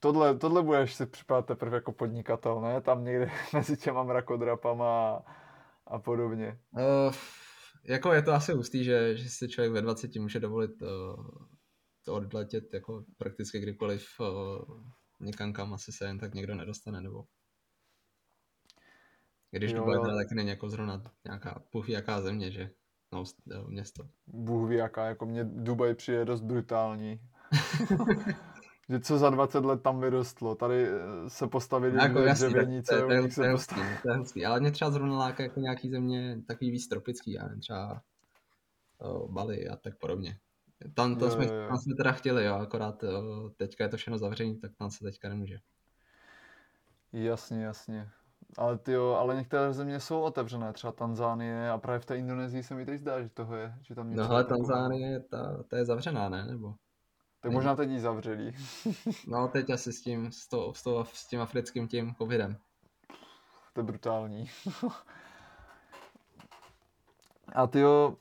tohle, 0.00 0.38
tohle 0.38 0.62
budeš 0.62 0.94
si 0.94 1.06
připadat 1.06 1.46
teprve 1.46 1.76
jako 1.76 1.92
podnikatel, 1.92 2.60
ne? 2.60 2.80
Tam 2.80 3.04
někde 3.04 3.30
mezi 3.52 3.76
těma 3.76 4.02
mrakodrapama 4.02 5.16
a, 5.16 5.22
a 5.86 5.98
podobně. 5.98 6.58
Uh, 6.70 7.14
jako 7.84 8.12
je 8.12 8.22
to 8.22 8.32
asi 8.32 8.52
hustý, 8.52 8.84
že, 8.84 9.16
že 9.16 9.30
si 9.30 9.48
člověk 9.48 9.72
ve 9.72 9.82
20 9.82 10.16
může 10.16 10.40
dovolit 10.40 10.82
uh, 10.82 11.46
odletět 12.08 12.74
jako 12.74 13.04
prakticky 13.18 13.60
kdykoliv 13.60 14.06
uh, 14.20 14.82
někam, 15.20 15.52
kam 15.52 15.74
asi 15.74 15.92
se 15.92 16.04
jen 16.04 16.18
tak 16.18 16.34
někdo 16.34 16.54
nedostane, 16.54 17.00
nebo 17.00 17.24
když 19.50 19.72
Dubai 19.72 20.00
teda 20.02 20.16
taky 20.16 20.34
není 20.34 20.48
jako 20.48 20.68
zrovna 20.68 21.02
nějaká 21.24 21.62
puch 21.70 21.88
jaká 21.88 22.20
země, 22.20 22.50
že 22.50 22.70
no, 23.12 23.24
město. 23.66 24.08
Bůh 24.26 24.68
ví 24.68 24.76
jaká, 24.76 25.06
jako 25.06 25.26
mě 25.26 25.44
Dubaj 25.44 25.94
přijde 25.94 26.24
dost 26.24 26.40
brutální. 26.40 27.20
že 28.88 29.00
co 29.00 29.18
za 29.18 29.30
20 29.30 29.64
let 29.64 29.82
tam 29.82 30.00
vyrostlo. 30.00 30.54
Tady 30.54 30.86
eh, 30.86 31.30
se 31.30 31.46
postavili 31.46 31.96
jako 31.96 32.18
dvě 32.18 32.32
dřevěnice, 32.32 32.94
to, 32.94 33.00
to, 33.00 33.06
to, 33.06 33.52
postavili. 33.52 33.96
To 34.02 34.10
je 34.10 34.16
hustý, 34.16 34.46
ale 34.46 34.60
mě 34.60 34.70
třeba 34.70 34.90
zrovna 34.90 35.18
láká 35.18 35.42
jako 35.42 35.60
nějaký 35.60 35.90
země 35.90 36.42
takový 36.46 36.70
víc 36.70 36.88
tropický, 36.88 37.32
já 37.32 37.42
nevím, 37.42 37.60
třeba 37.60 38.02
uh, 38.98 39.30
Bali 39.30 39.68
a 39.68 39.76
tak 39.76 39.98
podobně. 39.98 40.38
Tam, 40.94 41.16
to 41.16 41.24
jo, 41.24 41.30
jsme, 41.30 41.44
jo. 41.44 41.68
tam 41.68 41.76
jsme 41.76 41.94
teda 41.94 42.12
chtěli, 42.12 42.44
jo, 42.44 42.54
akorát 42.54 43.02
uh, 43.02 43.50
teďka 43.56 43.84
je 43.84 43.90
to 43.90 43.96
všechno 43.96 44.18
zavřený, 44.18 44.60
tak 44.60 44.70
tam 44.78 44.90
se 44.90 45.04
teďka 45.04 45.28
nemůže. 45.28 45.58
Jasně, 47.12 47.64
jasně. 47.64 48.08
Ale 48.58 48.78
ty 48.78 48.92
jo, 48.92 49.16
ale 49.20 49.34
některé 49.34 49.72
země 49.72 50.00
jsou 50.00 50.20
otevřené, 50.20 50.72
třeba 50.72 50.92
Tanzánie 50.92 51.70
a 51.70 51.78
právě 51.78 52.00
v 52.00 52.06
té 52.06 52.18
Indonésii 52.18 52.62
se 52.62 52.74
mi 52.74 52.86
teď 52.86 53.00
zdá, 53.00 53.22
že 53.22 53.28
toho 53.28 53.56
je, 53.56 53.74
že 53.82 53.94
tam 53.94 54.10
něco 54.10 54.22
No 54.22 54.30
ale 54.30 54.44
Tanzánie, 54.44 55.20
ta, 55.20 55.62
ta 55.68 55.76
je 55.76 55.84
zavřená, 55.84 56.28
ne? 56.28 56.44
Nebo? 56.44 56.74
Tak 57.40 57.52
možná 57.52 57.76
teď 57.76 57.90
ji 57.90 58.00
zavřeli. 58.00 58.52
no 59.26 59.48
teď 59.48 59.70
asi 59.70 59.92
s 59.92 60.02
tím, 60.02 60.32
s, 60.32 60.48
to, 60.48 60.74
s, 60.74 60.82
to, 60.82 61.04
s 61.04 61.26
tím 61.26 61.40
africkým 61.40 61.88
tím 61.88 62.14
covidem. 62.14 62.56
To 63.72 63.80
je 63.80 63.84
brutální. 63.84 64.50
a 67.54 67.66
ty 67.66 67.80
jo, 67.80 68.16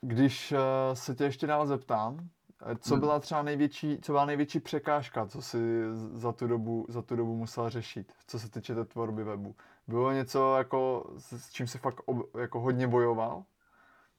když 0.00 0.52
uh, 0.52 0.58
se 0.94 1.14
tě 1.14 1.24
ještě 1.24 1.46
dál 1.46 1.66
zeptám, 1.66 2.28
eh, 2.66 2.76
co 2.80 2.94
hmm. 2.94 3.00
byla 3.00 3.20
třeba 3.20 3.42
největší, 3.42 3.98
co 4.02 4.12
byla 4.12 4.24
největší 4.24 4.60
překážka, 4.60 5.26
co 5.26 5.42
si 5.42 5.82
za 6.12 6.32
tu 6.32 6.46
dobu, 6.46 6.86
za 6.88 7.02
tu 7.02 7.16
dobu 7.16 7.36
musel 7.36 7.70
řešit, 7.70 8.12
co 8.26 8.38
se 8.38 8.50
týče 8.50 8.74
té 8.74 8.84
tvorby 8.84 9.24
webu? 9.24 9.56
Bylo 9.88 10.12
něco, 10.12 10.56
jako, 10.56 11.10
s 11.18 11.52
čím 11.52 11.66
se 11.66 11.78
fakt 11.78 12.00
ob, 12.06 12.36
jako 12.36 12.60
hodně 12.60 12.88
bojoval? 12.88 13.44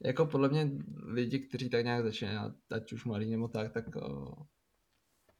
Jako 0.03 0.25
podle 0.25 0.49
mě 0.49 0.71
lidi, 1.05 1.39
kteří 1.39 1.69
tak 1.69 1.85
nějak 1.85 2.03
začínají, 2.03 2.39
ať 2.71 2.93
už 2.93 3.05
mladý 3.05 3.31
nebo 3.31 3.47
tak, 3.47 3.71
tak 3.71 3.95
uh, 3.95 4.33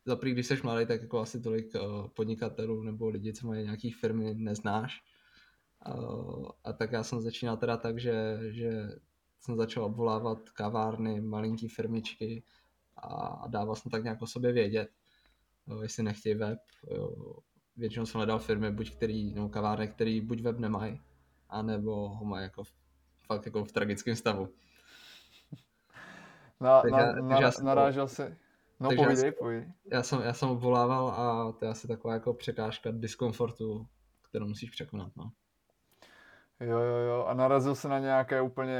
za 0.06 0.16
prvý, 0.16 0.32
když 0.32 0.48
jsi 0.48 0.60
mladý, 0.64 0.86
tak 0.86 1.02
jako 1.02 1.20
asi 1.20 1.42
tolik 1.42 1.76
uh, 1.76 2.08
podnikatelů 2.08 2.84
nebo 2.84 3.10
lidi, 3.10 3.34
co 3.34 3.48
mají 3.48 3.64
nějaký 3.64 3.92
firmy, 3.92 4.34
neznáš. 4.34 5.04
Uh, 5.96 6.50
a 6.64 6.74
tak 6.74 6.92
já 6.92 7.04
jsem 7.04 7.22
začínal 7.22 7.58
teda 7.58 7.78
tak, 7.78 8.00
že, 8.00 8.40
že 8.50 8.96
jsem 9.42 9.56
začal 9.56 9.84
obvolávat 9.84 10.50
kavárny, 10.50 11.22
malinký 11.22 11.68
firmičky 11.68 12.44
a, 12.98 13.48
dával 13.48 13.76
jsem 13.76 13.92
tak 13.92 14.04
nějak 14.04 14.22
o 14.22 14.28
sobě 14.28 14.52
vědět, 14.52 14.90
jestli 15.82 16.04
nechtějí 16.04 16.36
web. 16.36 16.60
Většinou 17.78 18.06
jsem 18.06 18.20
hledal 18.20 18.40
firmy, 18.40 18.72
buď 18.72 18.96
který, 18.96 19.34
nebo 19.34 19.50
kavárny, 19.50 19.88
který 19.88 20.22
buď 20.22 20.42
web 20.42 20.60
nemají, 20.60 21.02
anebo 21.50 22.10
ho 22.10 22.26
mají 22.26 22.44
jako 22.44 22.64
fakt 23.28 23.46
jako 23.46 23.66
v 23.66 23.72
tragickém 23.72 24.16
stavu. 24.16 24.50
Na, 26.60 26.82
na, 26.92 27.12
na, 27.12 27.40
na, 27.40 27.52
narážel 27.64 28.08
se... 28.08 28.38
No 28.80 28.90
takže 28.90 29.04
povídej, 29.04 29.26
já, 29.26 29.32
povídej. 29.40 29.74
Já 29.92 30.04
jsem, 30.04 30.22
já 30.22 30.34
jsem 30.34 30.50
obvolával 30.50 31.10
a 31.10 31.52
to 31.52 31.66
je 31.66 31.72
asi 31.72 31.88
taková 31.88 32.14
jako 32.14 32.34
překážka 32.34 32.92
diskomfortu, 32.92 33.88
kterou 34.22 34.48
musíš 34.48 34.70
překonat. 34.70 35.12
No. 35.16 35.32
Jo, 36.62 36.80
jo, 36.80 36.98
jo. 36.98 37.25
A 37.27 37.34
narazil 37.34 37.75
se 37.75 37.88
na 37.88 38.00
nějaké 38.00 38.41
úplně 38.41 38.80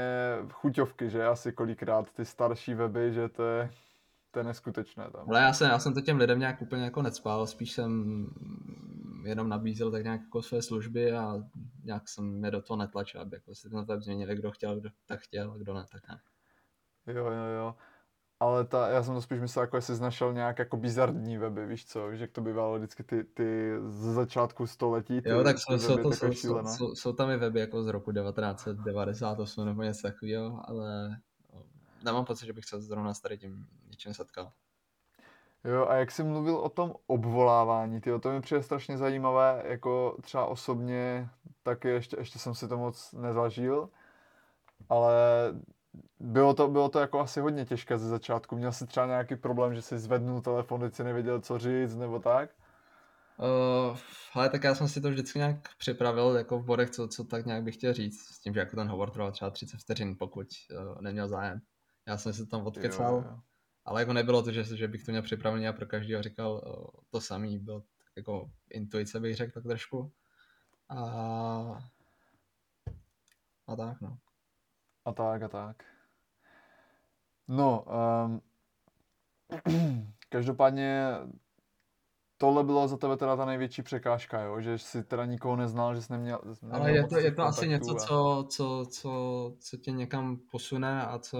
chuťovky, 0.50 1.10
že 1.10 1.26
asi 1.26 1.52
kolikrát 1.52 2.12
ty 2.12 2.24
starší 2.24 2.74
weby, 2.74 3.12
že 3.12 3.28
to 3.28 3.44
je, 3.44 3.70
to 4.30 4.38
je 4.40 4.44
neskutečné 4.44 5.10
tam. 5.10 5.30
Ale 5.30 5.40
já 5.40 5.52
jsem, 5.52 5.70
já 5.70 5.78
jsem 5.78 5.94
to 5.94 6.00
těm 6.00 6.16
lidem 6.16 6.38
nějak 6.38 6.62
úplně 6.62 6.84
jako 6.84 7.02
necpal, 7.02 7.46
spíš 7.46 7.72
jsem 7.72 8.26
jenom 9.24 9.48
nabízel 9.48 9.90
tak 9.90 10.02
nějak 10.02 10.20
jako 10.20 10.42
své 10.42 10.62
služby 10.62 11.12
a 11.12 11.34
nějak 11.84 12.08
jsem 12.08 12.44
je 12.44 12.50
do 12.50 12.62
toho 12.62 12.76
netlačil, 12.76 13.20
aby 13.20 13.36
jako 13.36 13.54
si 13.54 13.70
ten 13.70 13.84
web 13.84 14.02
změnili, 14.02 14.36
kdo 14.36 14.50
chtěl, 14.50 14.80
kdo 14.80 14.90
tak 15.06 15.20
chtěl, 15.20 15.50
kdo 15.50 15.74
ne, 15.74 15.86
tak 15.92 16.08
ne. 16.08 16.20
Jo, 17.06 17.26
jo, 17.26 17.44
jo 17.58 17.74
ale 18.42 18.64
ta, 18.64 18.88
já 18.88 19.02
jsem 19.02 19.14
to 19.14 19.22
spíš 19.22 19.40
myslel, 19.40 19.62
jako 19.62 19.76
jestli 19.76 20.00
našel 20.00 20.32
nějak 20.32 20.58
jako 20.58 20.76
bizarní 20.76 21.38
weby, 21.38 21.66
víš 21.66 21.86
co, 21.86 22.16
že 22.16 22.26
to 22.26 22.40
bývalo 22.40 22.78
vždycky 22.78 23.02
ty, 23.02 23.24
ty 23.24 23.72
z 23.86 24.14
začátku 24.14 24.66
století. 24.66 25.22
Ty, 25.22 25.28
jo, 25.28 25.44
tak 25.44 25.58
jsou, 25.58 25.78
jsou, 25.78 25.96
to, 25.96 26.12
jsou, 26.12 26.32
jsou, 26.32 26.66
jsou, 26.66 26.94
jsou, 26.94 27.12
tam 27.12 27.30
i 27.30 27.36
weby 27.36 27.60
jako 27.60 27.82
z 27.82 27.86
roku 27.86 28.12
1998 28.12 29.66
nebo 29.66 29.82
něco 29.82 30.02
takového, 30.02 30.62
ale 30.68 31.08
no, 31.54 31.62
nemám 32.04 32.24
pocit, 32.24 32.46
že 32.46 32.52
bych 32.52 32.64
se 32.64 32.80
zrovna 32.80 33.14
s 33.14 33.20
tady 33.20 33.38
tím 33.38 33.66
něčím 33.90 34.14
setkal. 34.14 34.52
Jo, 35.64 35.86
a 35.88 35.94
jak 35.94 36.10
jsi 36.10 36.24
mluvil 36.24 36.56
o 36.56 36.68
tom 36.68 36.94
obvolávání, 37.06 38.00
ty, 38.00 38.10
to 38.20 38.30
mi 38.30 38.40
přijde 38.40 38.62
strašně 38.62 38.98
zajímavé, 38.98 39.62
jako 39.66 40.16
třeba 40.22 40.46
osobně, 40.46 41.28
taky 41.62 41.88
ještě, 41.88 42.16
ještě 42.18 42.38
jsem 42.38 42.54
si 42.54 42.68
to 42.68 42.78
moc 42.78 43.12
nezažil, 43.12 43.88
ale 44.88 45.14
bylo 46.20 46.54
to, 46.54 46.68
bylo 46.68 46.88
to 46.88 46.98
jako 46.98 47.20
asi 47.20 47.40
hodně 47.40 47.64
těžké 47.64 47.98
ze 47.98 48.08
začátku. 48.08 48.56
Měl 48.56 48.72
jsi 48.72 48.86
třeba 48.86 49.06
nějaký 49.06 49.36
problém, 49.36 49.74
že 49.74 49.82
jsi 49.82 49.98
zvednul 49.98 50.40
telefon, 50.40 50.80
teď 50.80 50.94
si 50.94 51.04
nevěděl, 51.04 51.40
co 51.40 51.58
říct, 51.58 51.96
nebo 51.96 52.18
tak? 52.18 52.50
Uh, 53.38 53.98
ale 54.34 54.48
tak 54.48 54.64
já 54.64 54.74
jsem 54.74 54.88
si 54.88 55.00
to 55.00 55.10
vždycky 55.10 55.38
nějak 55.38 55.76
připravil 55.78 56.36
jako 56.36 56.58
v 56.58 56.64
bodech, 56.64 56.90
co, 56.90 57.08
co 57.08 57.24
tak 57.24 57.46
nějak 57.46 57.62
bych 57.62 57.74
chtěl 57.74 57.92
říct, 57.92 58.20
s 58.20 58.40
tím, 58.40 58.54
že 58.54 58.60
jako 58.60 58.76
ten 58.76 58.88
hovor 58.88 59.10
trval 59.10 59.32
třeba 59.32 59.50
30 59.50 59.76
vteřin, 59.76 60.16
pokud 60.18 60.46
uh, 60.70 61.00
neměl 61.00 61.28
zájem. 61.28 61.60
Já 62.08 62.18
jsem 62.18 62.32
si 62.32 62.46
tam 62.46 62.66
odkecal, 62.66 63.14
jo, 63.14 63.24
jo. 63.30 63.40
ale 63.84 64.00
jako 64.00 64.12
nebylo 64.12 64.42
to, 64.42 64.52
že, 64.52 64.64
že 64.64 64.88
bych 64.88 65.04
to 65.04 65.10
měl 65.10 65.22
připravený 65.22 65.68
a 65.68 65.72
pro 65.72 65.86
každého 65.86 66.22
říkal 66.22 66.52
uh, 66.52 66.84
to 67.10 67.20
samý, 67.20 67.58
byl 67.58 67.82
jako 68.16 68.50
intuice 68.70 69.20
bych 69.20 69.36
řekl 69.36 69.52
tak 69.52 69.62
trošku. 69.62 70.12
A, 70.88 70.98
a 73.66 73.76
tak 73.76 74.00
no. 74.00 74.18
A 75.04 75.12
tak 75.12 75.42
a 75.42 75.48
tak. 75.48 75.84
No, 77.48 77.84
um, 78.24 78.42
každopádně 80.28 81.08
tohle 82.42 82.64
bylo 82.64 82.88
za 82.88 82.96
tebe 82.96 83.16
teda 83.16 83.36
ta 83.36 83.44
největší 83.44 83.82
překážka, 83.82 84.40
jo? 84.40 84.60
že 84.60 84.78
jsi 84.78 85.04
teda 85.04 85.24
nikoho 85.24 85.56
neznal, 85.56 85.94
že 85.94 86.02
jsi 86.02 86.12
neměl, 86.12 86.40
neměl 86.62 86.80
Ale 86.80 86.92
je 86.92 87.06
to, 87.06 87.18
je 87.18 87.32
to 87.32 87.42
asi 87.42 87.68
něco, 87.68 87.90
a... 87.90 87.94
co, 87.94 88.46
co, 88.50 88.86
co, 88.90 89.10
co 89.60 89.76
tě 89.76 89.90
někam 89.90 90.36
posune 90.50 91.06
a 91.06 91.18
co, 91.18 91.38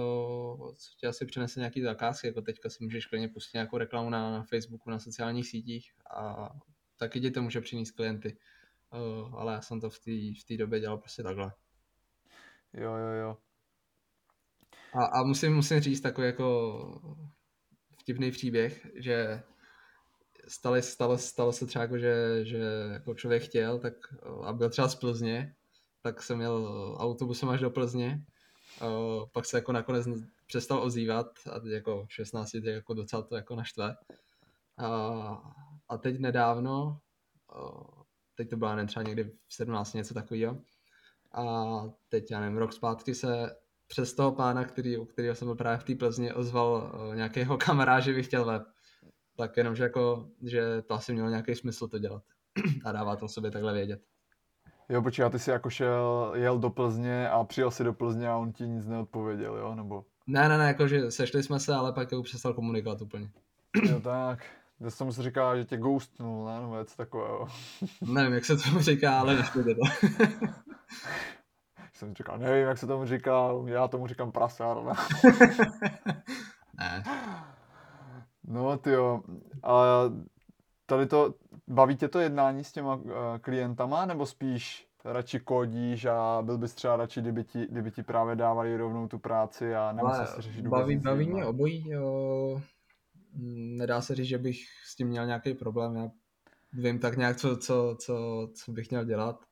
co 0.77 0.91
tě 0.97 1.07
asi 1.07 1.25
přinese 1.25 1.59
nějaký 1.59 1.81
zakázky, 1.81 2.27
jako 2.27 2.41
teďka 2.41 2.69
si 2.69 2.83
můžeš 2.83 3.05
klidně 3.05 3.27
pustit 3.27 3.53
nějakou 3.53 3.77
reklamu 3.77 4.09
na, 4.09 4.31
na 4.31 4.43
Facebooku, 4.43 4.89
na 4.89 4.99
sociálních 4.99 5.47
sítích 5.47 5.91
a 6.15 6.49
taky 6.97 7.21
ti 7.21 7.31
to 7.31 7.41
může 7.41 7.61
přinést 7.61 7.91
klienty. 7.91 8.37
Uh, 8.93 9.39
ale 9.39 9.53
já 9.53 9.61
jsem 9.61 9.81
to 9.81 9.89
v 9.89 9.99
té 9.99 10.11
v 10.55 10.57
době 10.57 10.79
dělal 10.79 10.97
prostě 10.97 11.23
takhle. 11.23 11.51
Jo, 12.73 12.95
jo, 12.95 13.07
jo. 13.21 13.37
A, 14.93 15.05
a 15.05 15.23
musím, 15.23 15.55
musím 15.55 15.79
říct 15.79 16.01
takový 16.01 16.27
jako 16.27 17.19
vtipný 17.97 18.31
příběh, 18.31 18.87
že 18.95 19.43
stalo, 20.47 20.81
stalo, 20.81 21.17
stalo 21.17 21.53
se 21.53 21.65
třeba 21.65 21.81
jako, 21.81 21.97
že, 21.97 22.39
že 22.45 22.59
jako 22.91 23.15
člověk 23.15 23.43
chtěl, 23.43 23.79
tak 23.79 23.93
a 24.43 24.53
byl 24.53 24.69
třeba 24.69 24.87
z 24.87 24.95
Plzně, 24.95 25.55
tak 26.01 26.21
jsem 26.21 26.37
měl 26.37 26.95
autobusem 26.99 27.49
až 27.49 27.59
do 27.59 27.69
Plzně, 27.69 28.23
a 28.81 28.87
pak 29.31 29.45
se 29.45 29.57
jako 29.57 29.71
nakonec 29.71 30.07
přestal 30.47 30.83
ozývat 30.83 31.27
a 31.51 31.59
teď 31.59 31.71
jako 31.71 32.05
16 32.09 32.51
teď 32.51 32.65
jako 32.65 32.93
docela 32.93 33.21
to 33.21 33.35
jako 33.35 33.55
naštve. 33.55 33.95
A, 34.77 34.87
a 35.89 35.97
teď 35.97 36.19
nedávno, 36.19 36.99
teď 38.35 38.49
to 38.49 38.57
byla 38.57 38.85
třeba 38.85 39.03
někdy 39.03 39.23
v 39.23 39.53
17 39.53 39.93
něco 39.93 40.13
takového, 40.13 40.61
a 41.31 41.65
teď 42.09 42.31
já 42.31 42.39
nevím, 42.39 42.57
rok 42.57 42.73
zpátky 42.73 43.15
se 43.15 43.55
přes 43.93 44.13
toho 44.13 44.31
pána, 44.31 44.65
který, 44.65 44.97
u 44.97 45.05
kterého 45.05 45.35
jsem 45.35 45.47
byl 45.47 45.55
právě 45.55 45.77
v 45.77 45.83
té 45.83 45.95
Plzni, 45.95 46.33
ozval 46.33 46.91
uh, 46.93 47.15
nějakého 47.15 47.57
kamarád, 47.65 48.03
že 48.03 48.13
by 48.13 48.23
chtěl 48.23 48.45
web. 48.45 48.63
Tak 49.37 49.57
jenom, 49.57 49.75
že, 49.75 49.83
jako, 49.83 50.29
že 50.43 50.81
to 50.81 50.93
asi 50.93 51.13
mělo 51.13 51.29
nějaký 51.29 51.55
smysl 51.55 51.87
to 51.87 51.99
dělat. 51.99 52.23
A 52.85 52.91
dává 52.91 53.15
to 53.15 53.27
sobě 53.27 53.51
takhle 53.51 53.73
vědět. 53.73 54.01
Jo, 54.89 55.01
počkej, 55.01 55.29
ty 55.29 55.39
jsi 55.39 55.49
jako 55.49 55.69
šel, 55.69 56.31
jel 56.35 56.59
do 56.59 56.69
Plzně 56.69 57.29
a 57.29 57.43
přijel 57.43 57.71
si 57.71 57.83
do 57.83 57.93
Plzně 57.93 58.29
a 58.29 58.37
on 58.37 58.51
ti 58.51 58.67
nic 58.67 58.87
neodpověděl, 58.87 59.55
jo? 59.57 59.75
Nebo... 59.75 60.05
Ne, 60.27 60.49
ne, 60.49 60.57
ne, 60.57 60.67
jakože 60.67 61.11
sešli 61.11 61.43
jsme 61.43 61.59
se, 61.59 61.75
ale 61.75 61.93
pak 61.93 62.11
jako 62.11 62.23
přestal 62.23 62.53
komunikovat 62.53 63.01
úplně. 63.01 63.29
Jo, 63.89 63.99
tak. 64.01 64.45
To 64.83 64.91
jsem 64.91 65.11
si 65.11 65.23
říká, 65.23 65.57
že 65.57 65.65
tě 65.65 65.77
ghostnul, 65.77 66.45
ne? 66.45 66.61
Nebo 66.61 66.79
něco 66.79 66.97
takového. 66.97 67.47
Nevím, 68.01 68.33
jak 68.33 68.45
se 68.45 68.57
tomu 68.57 68.79
říká, 68.79 69.19
ale 69.19 69.35
nešlo 69.37 69.63
to. 69.63 69.71
jsem 72.03 72.15
říkal, 72.15 72.37
nevím, 72.37 72.67
jak 72.67 72.77
se 72.77 72.87
tomu 72.87 73.05
říká, 73.05 73.49
já 73.65 73.87
tomu 73.87 74.07
říkám 74.07 74.31
prasárna. 74.31 74.93
ne. 76.79 77.03
No, 78.43 78.77
ty 78.77 78.91
jo. 78.91 79.21
A 79.63 79.83
tady 80.85 81.05
to, 81.05 81.33
baví 81.67 81.95
tě 81.95 82.07
to 82.07 82.19
jednání 82.19 82.63
s 82.63 82.71
těma 82.71 82.95
uh, 82.95 83.11
klientama, 83.41 84.05
nebo 84.05 84.25
spíš 84.25 84.87
radši 85.05 85.39
kodíš 85.39 86.05
a 86.05 86.41
byl 86.41 86.57
bys 86.57 86.73
třeba 86.73 86.95
radši, 86.95 87.21
kdyby 87.21 87.43
ti, 87.43 87.67
kdyby 87.71 87.91
ti 87.91 88.03
právě 88.03 88.35
dávali 88.35 88.77
rovnou 88.77 89.07
tu 89.07 89.19
práci 89.19 89.75
a 89.75 89.91
nemusel 89.91 90.25
si 90.25 90.41
řešit 90.41 90.67
baví, 90.67 90.97
baví 90.97 91.29
mě 91.29 91.45
obojí. 91.45 91.89
Jo. 91.89 92.61
Nedá 93.77 94.01
se 94.01 94.15
říct, 94.15 94.27
že 94.27 94.37
bych 94.37 94.57
s 94.85 94.95
tím 94.95 95.07
měl 95.07 95.25
nějaký 95.25 95.53
problém. 95.53 95.95
Já 95.95 96.09
vím 96.73 96.99
tak 96.99 97.17
nějak, 97.17 97.37
co, 97.37 97.57
co, 97.57 97.95
co, 97.99 98.47
co 98.55 98.71
bych 98.71 98.89
měl 98.89 99.05
dělat 99.05 99.45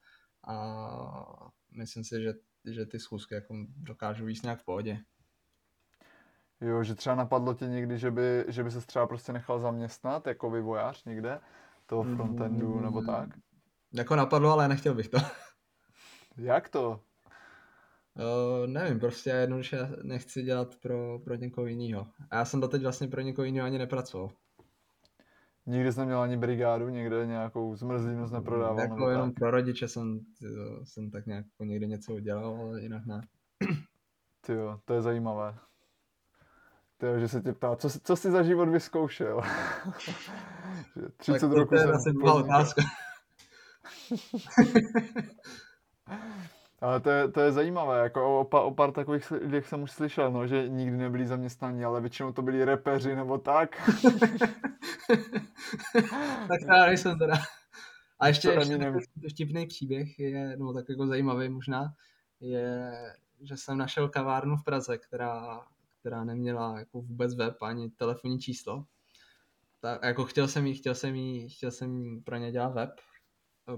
a 0.47 1.51
myslím 1.71 2.03
si, 2.03 2.21
že, 2.21 2.33
že 2.71 2.85
ty 2.85 2.99
schůzky 2.99 3.35
jako 3.35 3.55
dokážu 3.77 4.25
víc 4.25 4.41
nějak 4.41 4.59
v 4.59 4.65
pohodě. 4.65 4.99
Jo, 6.61 6.83
že 6.83 6.95
třeba 6.95 7.15
napadlo 7.15 7.53
tě 7.53 7.67
někdy, 7.67 7.97
že 7.97 8.11
by, 8.11 8.45
že 8.47 8.63
by 8.63 8.71
se 8.71 8.81
třeba 8.81 9.07
prostě 9.07 9.33
nechal 9.33 9.59
zaměstnat 9.59 10.27
jako 10.27 10.51
vývojář 10.51 11.05
někde 11.05 11.39
toho 11.85 12.03
frontendu 12.03 12.75
mm, 12.75 12.83
nebo 12.83 13.01
tak? 13.01 13.29
Jako 13.93 14.15
napadlo, 14.15 14.51
ale 14.51 14.67
nechtěl 14.67 14.93
bych 14.93 15.07
to. 15.09 15.17
Jak 16.37 16.69
to? 16.69 17.03
Uh, 18.15 18.67
nevím, 18.67 18.99
prostě 18.99 19.29
jednoduše 19.29 19.77
nechci 20.03 20.43
dělat 20.43 20.75
pro, 20.75 21.19
pro 21.19 21.35
někoho 21.35 21.67
jiného. 21.67 22.07
A 22.29 22.35
já 22.35 22.45
jsem 22.45 22.59
doteď 22.59 22.81
vlastně 22.81 23.07
pro 23.07 23.21
někoho 23.21 23.45
jiného 23.45 23.65
ani 23.65 23.77
nepracoval. 23.77 24.31
Nikdy 25.65 25.93
jsi 25.93 25.99
neměl 25.99 26.21
ani 26.21 26.37
brigádu, 26.37 26.89
někde 26.89 27.25
nějakou 27.25 27.75
zmrzlinu 27.75 28.27
jsi 28.27 28.33
neprodával? 28.33 28.79
Jako 28.79 29.09
jenom 29.09 29.29
tak? 29.29 29.35
pro 29.35 29.51
rodiče 29.51 29.87
jsem, 29.87 30.19
jsem 30.83 31.11
tak 31.11 31.25
nějak 31.25 31.45
někde 31.59 31.87
něco 31.87 32.13
udělal, 32.13 32.55
ale 32.55 32.81
jinak 32.81 33.05
ne. 33.05 33.21
Ty 34.41 34.53
jo, 34.53 34.79
to 34.85 34.93
je 34.93 35.01
zajímavé. 35.01 35.55
Ty 36.97 37.05
jo, 37.05 37.19
že 37.19 37.27
se 37.27 37.41
tě 37.41 37.53
ptá, 37.53 37.75
co, 37.75 37.89
co 38.03 38.15
jsi 38.15 38.31
za 38.31 38.43
život 38.43 38.69
vyzkoušel? 38.69 39.41
30 41.17 41.39
tak 41.39 41.49
to 41.49 41.55
roku 41.55 41.75
je 41.75 41.83
asi 41.83 42.09
otázka. 42.23 42.81
Ale 46.81 46.99
to 46.99 47.09
je, 47.09 47.31
to 47.31 47.41
je 47.41 47.51
zajímavé, 47.51 47.99
jako 47.99 48.39
o, 48.41 48.65
o 48.65 48.73
pár 48.73 48.91
takových 48.91 49.31
lidech 49.31 49.67
jsem 49.67 49.81
už 49.81 49.91
slyšel, 49.91 50.31
no, 50.31 50.47
že 50.47 50.69
nikdy 50.69 50.97
nebyli 50.97 51.27
zaměstnaní, 51.27 51.85
ale 51.85 52.01
většinou 52.01 52.33
to 52.33 52.41
byli 52.41 52.65
repeři 52.65 53.15
nebo 53.15 53.37
tak. 53.37 53.91
tak 56.47 56.61
já 56.67 56.85
nejsem 56.85 57.19
teda. 57.19 57.35
A 58.19 58.27
ještě, 58.27 58.49
ještě 58.49 59.07
vtipný 59.29 59.67
příběh 59.67 60.19
je, 60.19 60.57
no 60.57 60.73
tak 60.73 60.89
jako 60.89 61.07
zajímavý 61.07 61.49
možná, 61.49 61.93
je, 62.39 62.91
že 63.41 63.57
jsem 63.57 63.77
našel 63.77 64.09
kavárnu 64.09 64.57
v 64.57 64.63
Praze, 64.63 64.97
která, 64.97 65.61
která 65.99 66.23
neměla 66.23 66.79
jako 66.79 67.01
vůbec 67.01 67.35
web 67.35 67.61
ani 67.61 67.89
telefonní 67.89 68.39
číslo. 68.39 68.85
Tak, 69.79 70.03
jako 70.03 70.25
chtěl 70.25 70.47
jsem 70.47 70.65
jí, 70.65 70.73
chtěl 70.73 70.95
jsem 70.95 71.15
jí, 71.15 71.49
chtěl 71.49 71.71
jsem 71.71 72.21
pro 72.23 72.37
ně 72.37 72.51
dělat 72.51 72.73
web, 72.73 72.89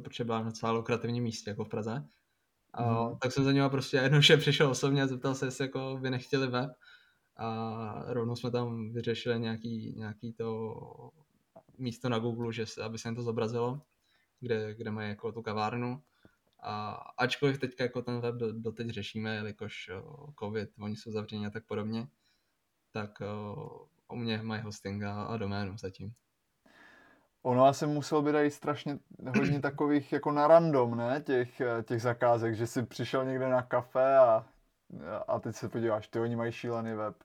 protože 0.04 0.24
byla 0.24 0.38
na 0.38 0.44
docela 0.44 0.72
lukrativním 0.72 1.24
místě 1.24 1.50
jako 1.50 1.64
v 1.64 1.70
Praze. 1.70 2.08
A, 2.74 3.10
mm. 3.10 3.18
Tak 3.18 3.32
jsem 3.32 3.44
za 3.44 3.52
něma 3.52 3.70
prostě 3.70 3.98
jednoduše 3.98 4.38
přišel 4.38 4.70
osobně 4.70 5.04
a 5.04 5.08
zeptal 5.08 5.36
se, 5.36 5.46
jestli 5.46 5.66
jako 5.66 5.98
by 6.02 6.10
nechtěli 6.10 6.48
web. 6.48 6.72
A 7.38 8.04
rovnou 8.08 8.36
jsme 8.36 8.52
tam 8.52 8.94
vyřešili 8.94 9.40
nějaký, 9.40 9.94
nějaký 9.98 10.34
to 10.34 10.74
místo 11.78 12.10
na 12.10 12.20
Google, 12.20 12.54
že 12.54 12.66
se, 12.66 12.84
aby 12.84 12.98
se 12.98 13.08
jim 13.08 13.16
to 13.16 13.24
zobrazilo, 13.24 13.82
kde, 14.40 14.74
kde 14.74 14.92
mají 14.92 15.10
jako 15.10 15.32
tu 15.32 15.42
kavárnu. 15.42 16.04
A 16.60 16.92
ačkoliv 17.18 17.60
teď 17.60 17.80
jako 17.80 18.02
ten 18.02 18.20
web 18.20 18.36
do, 18.36 18.54
doteď 18.54 18.90
řešíme, 18.90 19.36
jelikož 19.36 19.92
covid, 20.40 20.70
oni 20.80 20.96
jsou 20.96 21.12
zavření 21.12 21.46
a 21.46 21.50
tak 21.50 21.66
podobně, 21.66 22.08
tak 22.92 23.22
o, 23.22 23.88
u 24.08 24.16
mě 24.16 24.42
mají 24.44 24.62
hosting 24.62 25.04
a, 25.04 25.24
a 25.24 25.38
doménu 25.38 25.78
zatím. 25.78 26.14
Ono 27.44 27.66
asi 27.66 27.88
muselo 27.88 28.22
být 28.22 28.36
i 28.36 28.52
strašně 28.52 29.00
hodně 29.38 29.60
takových 29.62 30.14
jako 30.14 30.32
na 30.32 30.48
random, 30.48 30.98
ne, 30.98 31.22
těch, 31.26 31.62
těch 31.86 32.02
zakázek, 32.02 32.56
že 32.56 32.68
si 32.68 32.84
přišel 32.84 33.26
někde 33.26 33.50
na 33.50 33.62
kafe 33.62 34.18
a, 34.18 34.46
a 35.28 35.40
teď 35.40 35.56
se 35.56 35.70
podíváš, 35.70 36.08
ty 36.08 36.20
oni 36.20 36.36
mají 36.36 36.52
šílený 36.52 36.94
web. 36.94 37.16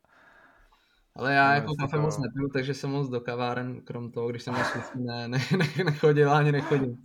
Ale 1.17 1.35
já 1.35 1.55
jako 1.55 1.75
kafe 1.81 1.97
to... 1.97 2.03
moc 2.03 2.19
nepiju, 2.19 2.49
takže 2.49 2.75
jsem 2.75 2.91
moc 2.91 3.09
do 3.09 3.21
kaváren, 3.21 3.81
krom 3.81 4.11
toho, 4.11 4.29
když 4.29 4.43
jsem 4.43 4.55
na 4.55 4.73
ne, 4.95 5.29
ne, 5.29 5.39
ne, 5.59 5.85
nechodil, 5.85 6.33
ani 6.33 6.53
nechodím. 6.53 7.05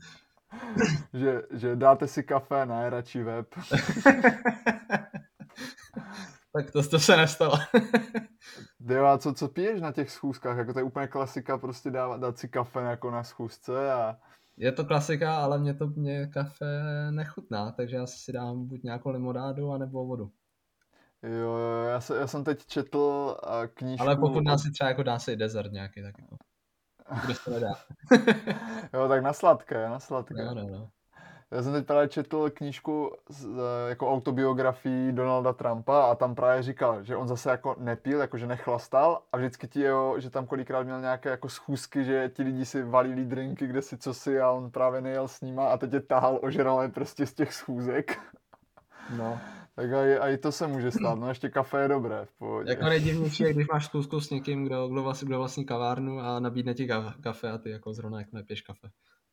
že, 1.14 1.42
že 1.52 1.76
dáte 1.76 2.08
si 2.08 2.24
kafe, 2.24 2.66
ne, 2.66 2.90
radši 2.90 3.24
web. 3.24 3.48
tak 6.54 6.72
to, 6.72 6.90
to 6.90 7.00
se 7.00 7.18
nestalo. 7.18 7.58
Jo, 8.88 9.06
a 9.06 9.18
co, 9.18 9.34
co 9.34 9.48
piješ 9.48 9.82
na 9.82 9.92
těch 9.92 10.12
schůzkách? 10.12 10.58
Jako 10.58 10.74
to 10.74 10.80
je 10.80 10.84
úplně 10.84 11.08
klasika 11.08 11.58
prostě 11.58 11.92
dávat, 11.92 12.22
dát 12.22 12.38
si 12.38 12.50
kafe 12.50 12.80
jako 12.82 13.12
na 13.12 13.24
schůzce 13.24 13.94
a... 13.94 14.18
Je 14.58 14.72
to 14.72 14.86
klasika, 14.86 15.38
ale 15.38 15.60
mě 15.60 15.74
to 15.74 15.88
mě 15.88 16.28
kafe 16.28 16.66
nechutná, 17.12 17.72
takže 17.72 17.96
já 17.96 18.08
si 18.08 18.32
dám 18.32 18.68
buď 18.68 18.84
nějakou 18.84 19.10
limonádu, 19.10 19.72
anebo 19.72 20.06
vodu. 20.06 20.32
Jo, 21.24 21.58
jo, 21.58 21.84
já, 21.84 22.02
se, 22.02 22.18
já 22.18 22.28
jsem 22.28 22.44
teď 22.44 22.66
četl 22.66 23.36
knížku... 23.74 24.04
Ale 24.06 24.16
pokud 24.16 24.44
nás 24.44 24.62
si 24.62 24.72
třeba 24.72 24.90
jako 24.90 25.04
dá 25.04 25.20
si 25.20 25.36
desert 25.36 25.72
nějaký, 25.72 26.02
tak 26.02 26.16
jako... 26.20 26.38
Kde 27.26 27.36
se 27.36 27.52
nedá. 27.52 27.74
jo, 28.94 29.08
tak 29.08 29.24
na 29.24 29.34
sladké, 29.34 29.90
na 29.90 30.00
sladké. 30.00 30.46
No, 30.46 30.54
no, 30.54 30.68
no. 30.68 30.90
Já 31.52 31.64
jsem 31.64 31.74
teď 31.74 31.86
právě 31.86 32.08
četl 32.08 32.50
knížku 32.50 33.12
z, 33.30 33.48
jako 33.90 34.12
autobiografii 34.12 35.12
Donalda 35.12 35.54
Trumpa 35.54 36.02
a 36.02 36.16
tam 36.16 36.36
právě 36.36 36.64
říkal, 36.64 37.04
že 37.04 37.16
on 37.16 37.28
zase 37.28 37.50
jako 37.50 37.76
nepil, 37.80 38.20
jakože 38.20 38.48
nechlastal 38.48 39.22
a 39.32 39.38
vždycky 39.38 39.68
ti 39.68 39.82
jo, 39.82 40.16
že 40.18 40.30
tam 40.30 40.46
kolikrát 40.46 40.84
měl 40.84 41.02
nějaké 41.02 41.30
jako 41.30 41.50
schůzky, 41.50 42.04
že 42.04 42.32
ti 42.34 42.44
lidi 42.44 42.66
si 42.66 42.84
valili 42.84 43.26
drinky, 43.26 43.68
kde 43.68 43.82
si 43.82 43.98
co 43.98 44.14
si 44.14 44.40
a 44.40 44.52
on 44.52 44.72
právě 44.72 45.02
nejel 45.02 45.28
s 45.28 45.42
nima 45.42 45.68
a 45.68 45.78
teď 45.78 45.94
je 45.94 46.02
tahal 46.02 46.40
ožralé 46.42 46.90
prostě 46.90 47.26
z 47.26 47.34
těch 47.34 47.54
schůzek. 47.54 48.20
No. 49.18 49.40
Tak 49.76 49.94
a, 49.94 50.00
a 50.00 50.28
i 50.28 50.38
to 50.38 50.52
se 50.52 50.68
může 50.68 50.92
stát, 50.92 51.20
no 51.20 51.30
ještě 51.30 51.50
kafe 51.50 51.82
je 51.82 51.88
dobré, 51.88 52.26
v 52.26 52.38
pohodě. 52.38 52.72
Jako 52.72 52.86
nejdivnější 52.86 53.44
je, 53.44 53.54
když 53.54 53.68
máš 53.68 53.86
schůzku 53.86 54.22
s 54.22 54.30
někým, 54.30 54.66
kdo, 54.66 54.88
kdo, 54.88 55.04
vlastně, 55.04 55.26
kdo 55.26 55.38
vlastní 55.38 55.66
kavárnu 55.66 56.20
a 56.20 56.40
nabídne 56.40 56.74
ti 56.74 56.88
kafe 57.22 57.52
a 57.52 57.58
ty 57.58 57.70
jako 57.70 57.94
zrovna 57.94 58.20
jak 58.20 58.34
nepiješ 58.34 58.62
kafe 58.62 58.90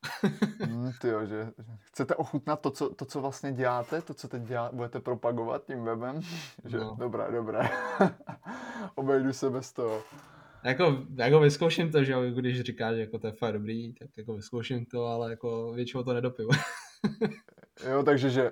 mm, 0.67 0.93
tyjo, 1.01 1.27
že 1.27 1.51
chcete 1.83 2.15
ochutnat 2.15 2.61
to 2.61 2.71
co, 2.71 2.95
to, 2.95 3.05
co 3.05 3.21
vlastně 3.21 3.53
děláte, 3.53 4.03
to, 4.03 4.15
co 4.15 4.29
teď 4.29 4.43
dělá, 4.43 4.71
budete 4.73 5.01
propagovat 5.01 5.65
tím 5.65 5.85
webem, 5.85 6.21
že 6.65 6.79
no. 6.79 6.97
dobré, 6.99 7.33
dobré, 7.33 7.61
obejdu 8.95 9.33
se 9.33 9.51
bez 9.51 9.73
toho. 9.73 10.03
Jako, 10.65 10.99
jako 11.15 11.41
vyzkouším 11.41 11.93
to, 11.93 12.05
že 12.05 12.15
když 12.31 12.61
říkáš, 12.61 12.95
že 12.95 13.01
jako 13.01 13.19
to 13.19 13.27
je 13.27 13.33
fakt 13.33 13.53
dobrý, 13.53 13.95
tak 13.95 14.09
jako 14.17 14.35
vyzkouším 14.35 14.87
to, 14.87 15.07
ale 15.07 15.31
jako 15.31 15.73
většinou 15.73 16.03
to 16.03 16.13
nedopiju. 16.13 16.51
jo, 17.91 18.03
takže 18.03 18.31
že 18.31 18.51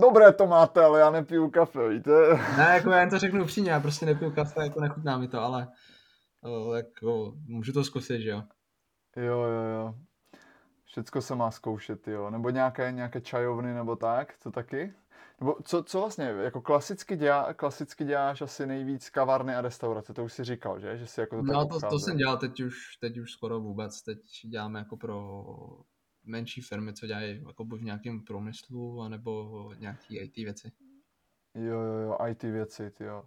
dobré 0.00 0.32
to 0.32 0.46
máte, 0.46 0.84
ale 0.84 1.00
já 1.00 1.10
nepiju 1.10 1.50
kafe, 1.50 1.88
víte? 1.88 2.10
ne, 2.56 2.64
jako 2.74 2.90
já 2.90 3.00
jen 3.00 3.10
to 3.10 3.18
řeknu 3.18 3.42
upřímně, 3.42 3.70
já 3.70 3.80
prostě 3.80 4.06
nepiju 4.06 4.30
kafe, 4.30 4.62
jako 4.62 4.80
nechutná 4.80 5.18
mi 5.18 5.28
to, 5.28 5.40
ale 5.40 5.68
jako, 6.76 7.34
můžu 7.46 7.72
to 7.72 7.84
zkusit, 7.84 8.20
že 8.20 8.30
jo. 8.30 8.42
Jo, 9.16 9.40
jo, 9.40 9.62
jo. 9.74 9.94
Všecko 10.90 11.22
se 11.22 11.34
má 11.34 11.50
zkoušet, 11.50 12.08
jo. 12.08 12.30
Nebo 12.30 12.50
nějaké, 12.50 12.92
nějaké 12.92 13.20
čajovny 13.20 13.74
nebo 13.74 13.96
tak, 13.96 14.38
to 14.42 14.50
taky? 14.50 14.94
Nebo 15.40 15.56
co, 15.64 15.82
co 15.82 16.00
vlastně, 16.00 16.24
jako 16.24 16.60
klasicky, 16.60 17.16
dělá, 17.16 17.54
klasicky 17.54 18.04
děláš 18.04 18.42
asi 18.42 18.66
nejvíc 18.66 19.10
kavárny 19.10 19.54
a 19.54 19.60
restaurace, 19.60 20.14
to 20.14 20.24
už 20.24 20.32
si 20.32 20.44
říkal, 20.44 20.80
že? 20.80 20.96
že 20.96 21.06
jsi 21.06 21.20
jako 21.20 21.36
to 21.36 21.42
no 21.42 21.66
to, 21.66 21.80
to, 21.80 21.98
jsem 21.98 22.16
dělal 22.16 22.38
teď 22.38 22.60
už, 22.60 22.96
teď 23.00 23.18
už 23.18 23.32
skoro 23.32 23.60
vůbec, 23.60 24.02
teď 24.02 24.18
děláme 24.44 24.78
jako 24.78 24.96
pro 24.96 25.44
menší 26.24 26.60
firmy, 26.60 26.92
co 26.92 27.06
dělají 27.06 27.44
jako 27.46 27.64
v 27.64 27.82
nějakém 27.82 28.24
průmyslu, 28.24 29.00
anebo 29.00 29.72
nějaký 29.78 30.18
IT 30.18 30.36
věci. 30.36 30.72
Jo, 31.54 31.80
jo, 31.80 31.98
jo, 31.98 32.16
IT 32.28 32.42
věci, 32.42 32.92
jo. 33.00 33.24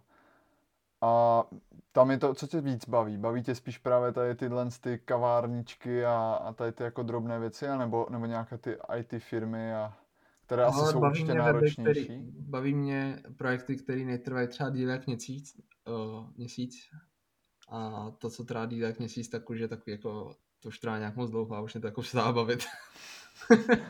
A 1.04 1.44
tam 1.92 2.10
je 2.10 2.18
to, 2.18 2.34
co 2.34 2.46
tě 2.46 2.60
víc 2.60 2.88
baví? 2.88 3.18
Baví 3.18 3.42
tě 3.42 3.54
spíš 3.54 3.78
právě 3.78 4.12
tady 4.12 4.34
tyhle 4.34 4.68
ty 4.80 4.98
kavárničky 5.04 6.04
a, 6.04 6.40
a 6.44 6.52
tady 6.52 6.72
ty 6.72 6.82
jako 6.82 7.02
drobné 7.02 7.38
věci, 7.38 7.68
anebo, 7.68 8.06
nebo 8.10 8.26
nějaké 8.26 8.58
ty 8.58 8.76
IT 8.98 9.22
firmy, 9.22 9.74
a, 9.74 9.94
které 10.46 10.62
no, 10.62 10.68
asi 10.68 10.92
jsou 10.92 11.00
určitě 11.00 11.34
náročnější? 11.34 12.04
Který, 12.04 12.22
baví 12.30 12.74
mě 12.74 13.22
projekty, 13.36 13.76
které 13.76 14.04
netrvají 14.04 14.48
třeba 14.48 14.70
díl 14.70 14.90
jak 14.90 15.06
měsíc, 15.06 15.60
uh, 15.88 16.26
měsíc 16.36 16.74
A 17.68 18.10
to, 18.18 18.30
co 18.30 18.44
tráví 18.44 18.80
tak 18.80 18.98
měsíc, 18.98 19.28
tak 19.28 19.50
už 19.50 19.58
je 19.58 19.68
takový 19.68 19.92
jako, 19.92 20.34
to 20.62 20.68
už 20.68 20.78
trvá 20.78 20.98
nějak 20.98 21.16
moc 21.16 21.30
dlouho 21.30 21.56
a 21.56 21.60
už 21.60 21.74
mě 21.74 21.80
to 21.80 21.86
jako 21.86 22.00
přestává 22.00 22.32
bavit. 22.32 22.64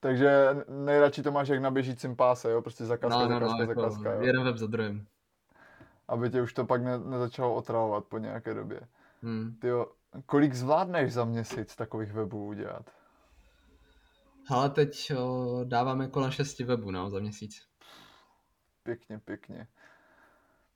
Takže 0.00 0.48
nejradši 0.68 1.22
to 1.22 1.32
máš 1.32 1.48
jak 1.48 1.60
na 1.60 1.70
běžícím 1.70 2.16
páse, 2.16 2.50
jo? 2.50 2.62
Prostě 2.62 2.84
zakázka, 2.84 3.28
no, 3.28 3.28
no, 3.28 3.48
zakázka, 3.48 3.64
no, 3.64 3.70
jako 3.70 3.80
zakázka, 3.80 4.12
jo? 4.12 4.22
jeden 4.22 4.44
web 4.44 4.56
za 4.56 4.66
druhým. 4.66 5.06
Aby 6.08 6.30
tě 6.30 6.42
už 6.42 6.52
to 6.52 6.64
pak 6.64 6.82
ne, 6.82 6.98
nezačalo 6.98 7.54
otravovat 7.54 8.04
po 8.04 8.18
nějaké 8.18 8.54
době. 8.54 8.80
Hmm. 9.22 9.56
Tyjo, 9.60 9.86
kolik 10.26 10.54
zvládneš 10.54 11.12
za 11.12 11.24
měsíc 11.24 11.76
takových 11.76 12.12
webů 12.12 12.46
udělat? 12.46 12.90
Ale 14.48 14.70
teď 14.70 15.12
o, 15.18 15.60
dáváme 15.64 16.08
kolem 16.08 16.30
6 16.30 16.58
webů 16.58 16.90
no, 16.90 17.10
za 17.10 17.18
měsíc. 17.18 17.66
Pěkně, 18.82 19.18
pěkně. 19.18 19.68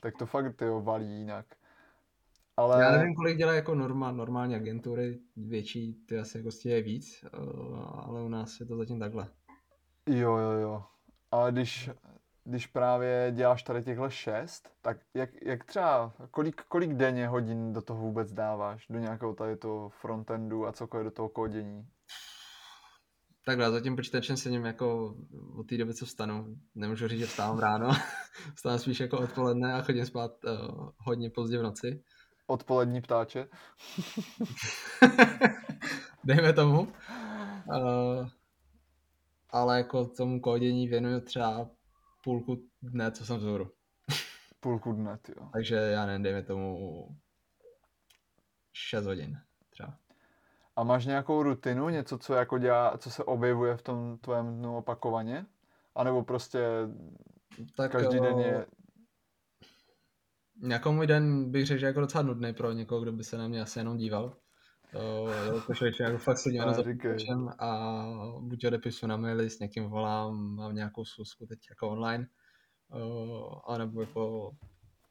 Tak 0.01 0.17
to 0.17 0.27
fakt 0.27 0.57
tyjo, 0.57 0.81
valí 0.81 1.19
jinak. 1.19 1.47
Ale... 2.57 2.83
Já 2.83 2.93
nevím, 2.93 3.15
kolik 3.15 3.39
dělá 3.39 3.55
jako 3.55 3.75
norma, 3.75 4.13
normální 4.13 4.55
agentury, 4.55 5.19
větší, 5.37 5.95
ty 5.95 6.19
asi 6.19 6.39
jako 6.39 6.51
stíhají 6.51 6.83
víc, 6.83 7.25
ale 7.93 8.23
u 8.23 8.29
nás 8.29 8.61
je 8.61 8.67
to 8.67 8.77
zatím 8.77 9.01
takhle. 9.01 9.29
Jo, 10.07 10.37
jo, 10.37 10.51
jo. 10.51 10.85
Ale 11.31 11.53
když, 11.53 11.91
když 12.47 12.67
právě 12.67 13.33
děláš 13.35 13.63
tady 13.63 13.83
těchhle 13.83 14.11
šest, 14.11 14.69
tak 14.83 14.97
jak, 15.15 15.31
jak 15.43 15.65
třeba, 15.65 16.13
kolik, 16.31 16.63
kolik 16.63 16.95
denně 16.95 17.29
hodin 17.29 17.73
do 17.73 17.83
toho 17.83 18.01
vůbec 18.01 18.33
dáváš? 18.33 18.87
Do 18.91 18.99
nějakého 18.99 19.35
tady 19.35 19.57
toho 19.57 19.89
frontendu 19.89 20.67
a 20.67 20.73
cokoliv 20.73 21.05
do 21.05 21.11
toho 21.11 21.29
kódění? 21.29 21.89
Takhle, 23.47 23.71
zatím 23.71 23.97
počítačem 23.97 24.37
sedím 24.37 24.65
jako 24.65 25.17
od 25.57 25.67
té 25.67 25.77
doby, 25.77 25.95
co 25.95 26.07
vstanu. 26.07 26.57
Nemůžu 26.75 27.09
říct, 27.09 27.21
že 27.21 27.27
vstávám 27.27 27.59
ráno. 27.59 27.91
vstávám 28.55 28.79
spíš 28.79 29.01
jako 29.01 29.19
odpoledne 29.19 29.75
a 29.75 29.83
chodím 29.83 30.07
spát 30.07 30.31
uh, 30.45 30.91
hodně 30.99 31.31
pozdě 31.31 31.59
v 31.59 31.63
noci. 31.63 32.03
Odpolední 32.47 33.01
ptáče? 33.01 33.49
Dejme 36.25 36.53
tomu. 36.53 36.81
Uh, 36.81 38.29
ale 39.51 39.79
jako 39.79 40.07
tomu 40.07 40.41
kódění 40.41 40.89
věnuju 40.89 41.21
třeba 41.21 41.71
půlku 42.27 42.63
dne, 42.83 43.13
co 43.13 43.27
jsem 43.27 43.37
vzhůru. 43.37 43.71
Půlku 44.61 44.93
dne, 44.93 45.19
jo. 45.37 45.49
Takže 45.53 45.75
já 45.75 46.07
nevím, 46.07 46.23
dejme 46.23 46.43
tomu 46.43 47.09
6 48.73 49.07
hodin 49.07 49.39
třeba. 49.71 49.99
A 50.77 50.85
máš 50.85 51.07
nějakou 51.07 51.43
rutinu, 51.43 51.89
něco, 51.89 52.19
co 52.19 52.35
jako 52.35 52.59
dělá, 52.59 52.99
co 52.99 53.11
se 53.11 53.25
objevuje 53.25 53.77
v 53.77 53.83
tom 53.83 54.19
tvém 54.19 54.59
dnu 54.59 54.77
opakovaně? 54.77 55.47
A 55.95 56.05
nebo 56.05 56.25
prostě 56.25 56.61
tak, 57.77 57.93
každý 57.93 58.21
den 58.21 58.39
je... 58.39 58.67
Jako 60.69 60.93
můj 60.93 61.07
den 61.07 61.51
bych 61.51 61.67
řekl, 61.67 61.81
že 61.81 61.87
jako 61.87 62.01
docela 62.01 62.23
nudný 62.23 62.55
pro 62.55 62.73
někoho, 62.73 63.01
kdo 63.01 63.13
by 63.13 63.25
se 63.25 63.39
na 63.39 63.49
mě 63.49 63.63
asi 63.63 63.79
jenom 63.79 63.97
díval. 63.97 64.37
To, 64.93 65.29
jakože 65.55 65.91
jako 66.01 66.19
fakt 66.19 66.39
sedím 66.39 66.63
za 66.75 66.83
počítačem 66.83 67.49
a 67.59 68.03
buď 68.41 68.67
odepisu 68.67 69.07
na 69.07 69.17
maily, 69.17 69.51
s 69.51 69.59
někým 69.59 69.85
volám, 69.85 70.55
mám 70.57 70.75
nějakou 70.75 71.05
schůzku 71.05 71.47
teď 71.47 71.59
jako 71.71 71.89
online, 71.89 72.27
a 73.67 73.79
nebo 73.79 74.01
jako 74.01 74.51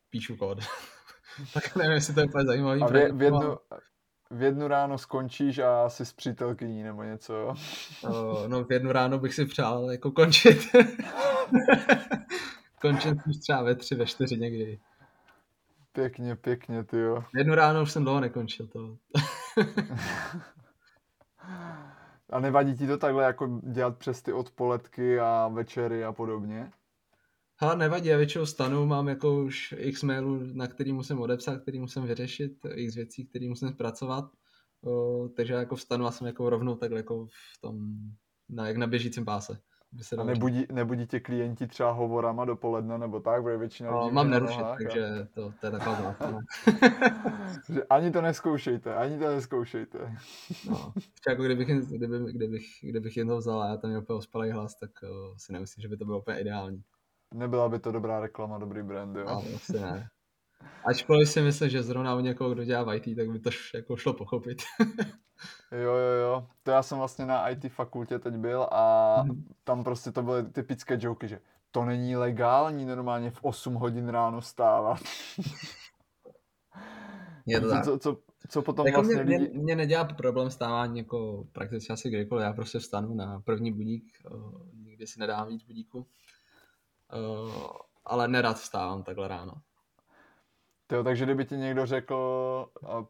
píšu 0.10 0.36
kód. 0.36 0.60
tak 1.54 1.76
nevím, 1.76 1.92
jestli 1.92 2.14
to 2.14 2.20
je 2.20 2.26
úplně 2.26 2.46
zajímavý. 2.46 2.82
A 2.82 2.88
v, 2.88 3.12
v, 3.12 3.22
jednu, 3.22 3.58
v 4.30 4.42
jednu 4.42 4.68
ráno 4.68 4.98
skončíš 4.98 5.60
a 5.60 5.90
jsi 5.90 6.06
s 6.06 6.14
přítelkyní 6.14 6.84
nebo 6.84 7.04
něco, 7.04 7.34
jo? 7.34 7.54
no 8.48 8.64
v 8.64 8.72
jednu 8.72 8.92
ráno 8.92 9.20
bych 9.20 9.34
si 9.34 9.46
přál 9.46 9.92
jako 9.92 10.12
končit. 10.12 10.58
končit 12.82 13.18
už 13.28 13.38
třeba 13.38 13.62
ve 13.62 13.76
tři, 13.76 13.96
ve 13.96 14.06
čtyři 14.06 14.38
někdy. 14.38 14.80
Pěkně, 15.92 16.36
pěkně, 16.36 16.84
ty 16.84 16.98
jo. 16.98 17.24
Jednu 17.38 17.56
ráno 17.56 17.82
už 17.82 17.92
jsem 17.92 18.04
dlouho 18.04 18.20
nekončil 18.20 18.68
to. 18.68 18.98
a 22.30 22.40
nevadí 22.40 22.78
ti 22.78 22.88
to 22.88 22.98
takhle 22.98 23.24
jako 23.24 23.62
dělat 23.64 23.98
přes 23.98 24.22
ty 24.22 24.34
odpoledky 24.34 25.20
a 25.20 25.48
večery 25.48 26.04
a 26.04 26.14
podobně? 26.14 26.72
Hele, 27.58 27.76
nevadí, 27.76 28.08
já 28.08 28.18
většinou 28.18 28.46
stanu, 28.46 28.86
mám 28.86 29.08
jako 29.08 29.44
už 29.44 29.74
x 29.78 30.04
mailů, 30.04 30.40
na 30.54 30.68
který 30.68 30.94
musím 30.94 31.20
odepsat, 31.20 31.62
který 31.62 31.80
musím 31.80 32.04
vyřešit, 32.04 32.52
x 32.74 32.96
věcí, 32.96 33.26
který 33.26 33.50
musím 33.50 33.70
zpracovat, 33.70 34.26
o, 34.84 35.28
takže 35.36 35.54
jako 35.54 35.76
vstanu 35.76 36.06
a 36.06 36.12
jsem 36.12 36.28
jako 36.28 36.50
rovnou 36.50 36.76
takhle 36.76 37.00
jako 37.00 37.26
v 37.26 37.62
tom, 37.62 37.78
na, 38.50 38.68
jak 38.68 38.78
na 38.78 38.88
běžícím 38.88 39.26
páse. 39.26 39.62
Se 40.02 40.16
a 40.16 40.24
nebudí, 40.24 40.66
nebudí 40.72 41.08
tě 41.08 41.20
klienti 41.20 41.68
třeba 41.68 41.92
hovorama 41.92 42.46
dopoledne 42.46 42.98
nebo 42.98 43.20
tak, 43.20 43.42
bude 43.42 43.58
většinou 43.58 43.92
no, 43.92 44.12
mám 44.12 44.30
nerušit, 44.30 44.58
nohách, 44.58 44.78
takže 44.78 45.06
a... 45.06 45.28
to, 45.34 45.54
to 45.60 45.68
je 45.68 45.72
taková 45.72 46.16
že 47.74 47.84
ani 47.84 48.12
to 48.12 48.22
neskoušejte, 48.22 48.96
ani 48.96 49.20
to 49.20 49.30
neskoušejte. 49.30 50.16
no, 50.70 50.94
jako 51.30 51.44
kdybych, 51.44 51.68
kdyby, 51.68 52.34
kdybych, 52.34 52.66
kdybych 52.82 53.18
jen 53.18 53.28
to 53.28 53.38
vzal 53.38 53.62
a 53.62 53.68
já 53.68 53.78
tam 53.78 53.90
měl 53.90 54.02
úplně 54.02 54.18
ospalý 54.18 54.52
hlas, 54.52 54.76
tak 54.76 54.92
uh, 55.04 55.36
si 55.38 55.54
nemyslím, 55.54 55.82
že 55.82 55.88
by 55.88 55.98
to 55.98 56.06
bylo 56.06 56.20
úplně 56.20 56.40
ideální. 56.40 56.84
Nebyla 57.34 57.70
by 57.70 57.80
to 57.80 57.92
dobrá 57.92 58.20
reklama, 58.20 58.58
dobrý 58.58 58.84
brand, 58.84 59.16
jo? 59.16 59.26
No, 59.26 59.44
asi 59.56 59.80
ne. 59.80 60.10
Ačkoliv 60.86 61.30
si 61.30 61.42
myslím, 61.42 61.70
že 61.70 61.84
zrovna 61.84 62.16
u 62.16 62.20
někoho, 62.20 62.50
kdo 62.50 62.64
dělá 62.64 62.84
v 62.84 62.96
IT, 62.96 63.16
tak 63.16 63.30
by 63.30 63.40
to 63.40 63.50
jako 63.74 63.98
šlo 63.98 64.14
pochopit. 64.14 64.62
jo, 65.72 65.94
jo, 65.94 66.22
jo. 66.22 66.48
To 66.64 66.72
já 66.72 66.84
jsem 66.84 66.98
vlastně 66.98 67.26
na 67.26 67.50
IT 67.50 67.72
fakultě 67.72 68.20
teď 68.20 68.34
byl 68.34 68.68
a 68.72 69.16
hmm. 69.22 69.46
tam 69.64 69.84
prostě 69.84 70.12
to 70.12 70.24
byly 70.24 70.44
typické 70.44 70.98
joky, 71.02 71.28
že 71.28 71.40
to 71.72 71.86
není 71.86 72.16
legální 72.16 72.86
normálně 72.86 73.32
v 73.32 73.40
8 73.42 73.74
hodin 73.74 74.10
ráno 74.10 74.42
stávat. 74.42 75.00
Je 77.46 77.62
to 77.62 77.70
co, 77.70 77.84
co, 77.84 77.98
co, 78.00 78.18
co 78.50 78.62
potom 78.62 78.88
jako 78.88 79.02
vlastně 79.02 79.24
mě, 79.24 79.38
lidi... 79.38 79.50
mě, 79.50 79.64
mě 79.64 79.76
nedělá 79.76 80.04
problém 80.04 80.50
stávání 80.50 80.98
jako 81.00 81.48
prakticky 81.52 81.94
asi 81.94 82.10
kdykoliv. 82.10 82.44
Já 82.44 82.54
prostě 82.54 82.80
vstanu 82.80 83.14
na 83.14 83.40
první 83.40 83.72
budík, 83.72 84.04
nikdy 84.84 85.08
si 85.08 85.20
nedám 85.20 85.48
víc 85.48 85.64
budíku. 85.64 86.08
Uh, 87.14 87.68
ale 88.06 88.28
nerad 88.28 88.58
vstávám 88.58 89.04
takhle 89.04 89.28
ráno. 89.28 89.54
Tyjo, 90.88 91.04
takže 91.04 91.26
kdyby 91.26 91.46
ti 91.46 91.58
někdo 91.58 91.86
řekl, 91.86 92.16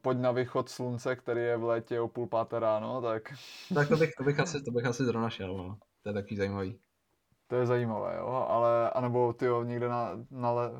pojď 0.01 0.17
na 0.17 0.31
východ 0.31 0.69
slunce, 0.69 1.15
který 1.15 1.41
je 1.41 1.57
v 1.57 1.63
létě 1.63 1.99
o 1.99 2.07
půl 2.07 2.27
páté 2.27 2.59
ráno, 2.59 3.01
tak... 3.01 3.33
Tak 3.73 3.87
to 3.87 3.97
bych, 3.97 4.09
to 4.17 4.23
bych, 4.23 4.39
asi, 4.39 4.63
to 4.63 4.71
bych 4.71 4.85
asi 4.85 5.05
zrovna 5.05 5.29
šel, 5.29 5.57
no. 5.57 5.77
To 6.03 6.09
je 6.09 6.13
takový 6.13 6.35
zajímavý. 6.37 6.79
To 7.47 7.55
je 7.55 7.65
zajímavé, 7.65 8.15
jo, 8.17 8.45
ale, 8.49 8.89
anebo 8.89 9.33
ty 9.33 9.45
někde 9.63 9.89
na, 9.89 10.11
na, 10.31 10.51
le, 10.51 10.71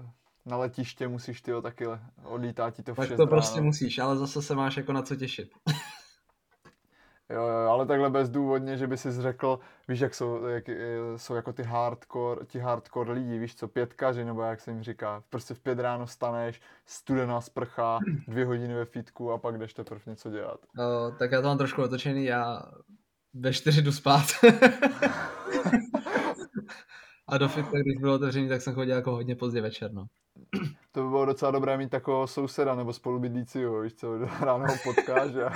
na 0.45 0.58
letiště 0.58 1.08
musíš 1.08 1.41
ty 1.41 1.51
taky 1.62 1.86
odlítá 2.23 2.71
ti 2.71 2.84
to 2.84 2.93
v 2.93 2.97
Tak 2.97 3.17
to 3.17 3.27
prostě 3.27 3.55
ráno. 3.55 3.65
musíš, 3.65 3.99
ale 3.99 4.17
zase 4.17 4.41
se 4.41 4.55
máš 4.55 4.77
jako 4.77 4.93
na 4.93 5.01
co 5.01 5.15
těšit. 5.15 5.49
Jo, 7.29 7.41
jo, 7.41 7.69
ale 7.69 7.85
takhle 7.85 8.09
bezdůvodně, 8.09 8.77
že 8.77 8.88
by 8.88 8.97
si 8.97 9.11
řekl, 9.11 9.59
víš, 9.88 9.99
jak 9.99 10.15
jsou, 10.15 10.45
jak, 10.45 10.69
jsou 11.15 11.35
jako 11.35 11.53
ty 11.53 11.63
hardcore, 11.63 12.45
ti 12.45 12.59
hardcore 12.59 13.13
lidi, 13.13 13.39
víš 13.39 13.55
co, 13.55 13.67
pětkaři, 13.67 14.25
nebo 14.25 14.41
jak 14.41 14.61
se 14.61 14.71
jim 14.71 14.83
říká. 14.83 15.23
Prostě 15.29 15.53
v 15.53 15.59
pět 15.59 15.79
ráno 15.79 16.07
staneš, 16.07 16.61
studená 16.85 17.41
sprcha, 17.41 17.99
dvě 18.27 18.45
hodiny 18.45 18.73
ve 18.73 18.85
fitku 18.85 19.31
a 19.31 19.38
pak 19.38 19.57
jdeš 19.57 19.73
teprve 19.73 20.01
něco 20.07 20.29
dělat. 20.29 20.59
No, 20.75 21.11
tak 21.19 21.31
já 21.31 21.41
to 21.41 21.47
mám 21.47 21.57
trošku 21.57 21.83
otočený, 21.83 22.25
já 22.25 22.61
ve 23.33 23.53
čtyři 23.53 23.81
jdu 23.81 23.91
spát. 23.91 24.25
a 27.27 27.38
do 27.38 27.47
fitka, 27.47 27.79
když 27.79 27.97
bylo 27.99 28.15
otevřený, 28.15 28.49
tak 28.49 28.61
jsem 28.61 28.73
chodil 28.73 28.95
jako 28.95 29.11
hodně 29.11 29.35
pozdě 29.35 29.61
večer, 29.61 29.93
no. 29.93 30.05
To 30.91 31.03
by 31.03 31.10
bylo 31.10 31.25
docela 31.25 31.51
dobré 31.51 31.77
mít 31.77 31.89
takového 31.89 32.27
souseda 32.27 32.75
nebo 32.75 32.93
spolubydlícího, 32.93 33.81
víš 33.81 33.93
co, 33.93 34.17
ráno 34.17 34.65
ho 34.67 34.75
potkáš 34.84 35.36
a 35.36 35.49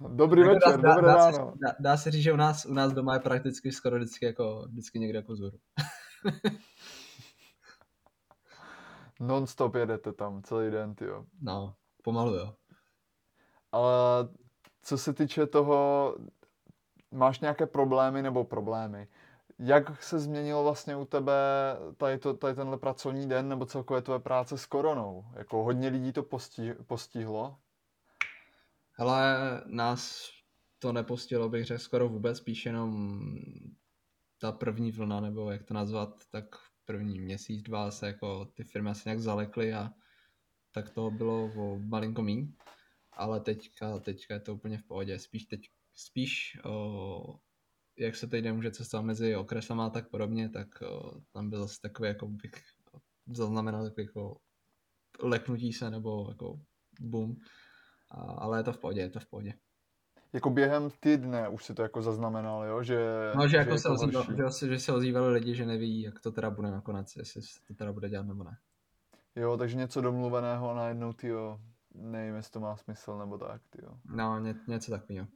Dobrý 0.08 0.40
jako 0.40 0.54
večer, 0.54 0.80
dá, 0.80 0.94
dobré 0.94 1.12
dá, 1.12 1.16
ráno. 1.16 1.52
Dá, 1.56 1.74
dá, 1.80 1.96
se 1.96 2.10
říct, 2.10 2.22
že 2.22 2.32
u 2.32 2.36
nás, 2.36 2.66
u 2.66 2.74
nás 2.74 2.92
doma 2.92 3.14
je 3.14 3.20
prakticky 3.20 3.72
skoro 3.72 3.96
vždycky, 3.96 4.26
jako, 4.26 4.64
vždycky 4.68 4.98
někde 4.98 5.18
jako 5.18 5.36
zůru. 5.36 5.58
Non-stop 9.20 9.74
jedete 9.74 10.12
tam 10.12 10.42
celý 10.42 10.70
den, 10.70 10.94
jo. 11.00 11.24
No, 11.42 11.74
pomalu 12.02 12.34
jo. 12.34 12.54
Ale 13.72 14.28
co 14.82 14.98
se 14.98 15.12
týče 15.12 15.46
toho, 15.46 16.16
máš 17.10 17.40
nějaké 17.40 17.66
problémy 17.66 18.22
nebo 18.22 18.44
problémy? 18.44 19.08
Jak 19.62 20.02
se 20.02 20.18
změnilo 20.18 20.62
vlastně 20.62 20.96
u 20.96 21.04
tebe 21.04 21.32
tady, 21.96 22.18
to, 22.18 22.34
tady 22.34 22.54
tenhle 22.54 22.78
pracovní 22.78 23.28
den 23.28 23.48
nebo 23.48 23.66
celkově 23.66 24.02
tvoje 24.02 24.20
práce 24.20 24.58
s 24.58 24.66
koronou? 24.66 25.24
Jako 25.36 25.64
hodně 25.64 25.88
lidí 25.88 26.12
to 26.12 26.22
postihlo? 26.86 27.58
Hele, 28.92 29.36
nás 29.66 30.30
to 30.78 30.92
nepostilo, 30.92 31.48
bych 31.48 31.64
řekl 31.64 31.82
skoro 31.82 32.08
vůbec, 32.08 32.38
spíš 32.38 32.66
jenom 32.66 33.20
ta 34.38 34.52
první 34.52 34.92
vlna, 34.92 35.20
nebo 35.20 35.50
jak 35.50 35.62
to 35.62 35.74
nazvat, 35.74 36.14
tak 36.30 36.44
první 36.84 37.20
měsíc, 37.20 37.62
dva 37.62 37.90
se 37.90 38.06
jako 38.06 38.44
ty 38.44 38.64
firmy 38.64 38.90
asi 38.90 39.02
nějak 39.08 39.20
zalekly 39.20 39.74
a 39.74 39.90
tak 40.72 40.90
to 40.90 41.10
bylo 41.10 41.44
o 41.44 41.78
malinko 41.78 42.22
míň, 42.22 42.52
ale 43.12 43.40
teďka, 43.40 43.98
teďka 43.98 44.34
je 44.34 44.40
to 44.40 44.54
úplně 44.54 44.78
v 44.78 44.82
pohodě. 44.82 45.18
Spíš 45.18 45.44
teď, 45.44 45.60
spíš 45.94 46.58
o, 46.64 47.38
jak 48.00 48.16
se 48.16 48.26
teď 48.26 48.44
nemůže 48.44 48.70
cestovat 48.70 49.06
mezi 49.06 49.36
okresama 49.36 49.86
a 49.86 49.90
tak 49.90 50.08
podobně, 50.08 50.48
tak 50.48 50.68
o, 50.82 51.20
tam 51.32 51.50
byl 51.50 51.60
zase 51.60 51.80
takový, 51.82 52.08
jako 52.08 52.26
bych 52.26 52.50
zaznamenal 53.26 53.84
takový 53.84 54.06
jako 54.06 54.36
leknutí 55.22 55.72
se 55.72 55.90
nebo 55.90 56.26
jako 56.28 56.60
boom. 57.00 57.36
A, 58.10 58.20
ale 58.20 58.58
je 58.58 58.62
to 58.62 58.72
v 58.72 58.78
pohodě, 58.78 59.00
je 59.00 59.10
to 59.10 59.20
v 59.20 59.26
pohodě. 59.26 59.54
Jako 60.32 60.50
během 60.50 60.90
týdne 61.00 61.48
už 61.48 61.64
si 61.64 61.74
to 61.74 61.82
jako 61.82 62.02
zaznamenal, 62.02 62.64
jo? 62.64 62.82
Že, 62.82 62.98
No, 63.36 63.42
že, 63.42 63.48
že 63.48 63.56
jako 63.56 63.78
se, 63.78 63.88
ozýval, 63.88 64.24
že, 64.50 64.68
že 64.68 64.78
se 64.78 64.92
ozývali 64.92 65.32
lidi, 65.32 65.54
že 65.54 65.66
neví, 65.66 66.02
jak 66.02 66.20
to 66.20 66.32
teda 66.32 66.50
bude 66.50 66.70
nakonec, 66.70 67.16
jestli 67.16 67.42
se 67.42 67.60
to 67.68 67.74
teda 67.74 67.92
bude 67.92 68.08
dělat 68.08 68.26
nebo 68.26 68.44
ne. 68.44 68.58
Jo, 69.36 69.56
takže 69.56 69.76
něco 69.76 70.00
domluveného 70.00 70.70
a 70.70 70.74
najednou, 70.74 71.12
tyjo, 71.12 71.60
nevím, 71.94 72.34
jestli 72.34 72.52
to 72.52 72.60
má 72.60 72.76
smysl 72.76 73.18
nebo 73.18 73.38
tak, 73.38 73.62
tyjo. 73.70 73.90
No, 74.04 74.38
ně, 74.38 74.54
něco 74.68 74.90
takového. 74.90 75.26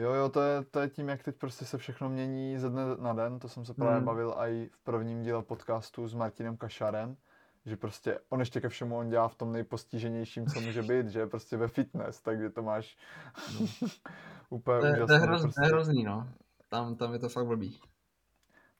Jo, 0.00 0.12
jo, 0.14 0.28
to 0.28 0.40
je, 0.42 0.62
to 0.64 0.80
je 0.80 0.88
tím, 0.88 1.08
jak 1.08 1.22
teď 1.22 1.36
prostě 1.36 1.64
se 1.64 1.78
všechno 1.78 2.08
mění 2.08 2.58
ze 2.58 2.70
dne 2.70 2.82
na 2.98 3.12
den, 3.12 3.38
to 3.38 3.48
jsem 3.48 3.64
se 3.64 3.74
právě 3.74 3.96
Hmm. 3.96 4.04
bavil 4.06 4.34
i 4.38 4.70
v 4.72 4.78
prvním 4.84 5.22
díle 5.22 5.42
podcastu 5.42 6.08
s 6.08 6.14
Martinem 6.14 6.56
Kašarem, 6.56 7.16
že 7.66 7.76
prostě 7.76 8.18
on 8.28 8.40
ještě 8.40 8.60
ke 8.60 8.68
všemu 8.68 8.98
on 8.98 9.08
dělá 9.08 9.28
v 9.28 9.34
tom 9.34 9.52
nejpostiženějším, 9.52 10.46
co 10.46 10.60
může 10.60 10.82
být, 10.82 11.08
že 11.08 11.26
prostě 11.26 11.56
ve 11.56 11.68
fitness, 11.68 12.20
takže 12.20 12.50
to 12.50 12.62
máš 12.62 12.96
úplně 14.50 14.80
To 14.80 14.86
je, 14.86 14.92
úžasné. 14.92 15.06
to 15.06 15.12
je, 15.12 15.18
hroz, 15.18 15.42
prostě, 15.42 15.60
hrozný, 15.66 16.04
no. 16.04 16.28
Tam, 16.68 16.96
tam 16.96 17.12
je 17.12 17.18
to 17.18 17.28
fakt 17.28 17.46
blbý. 17.46 17.80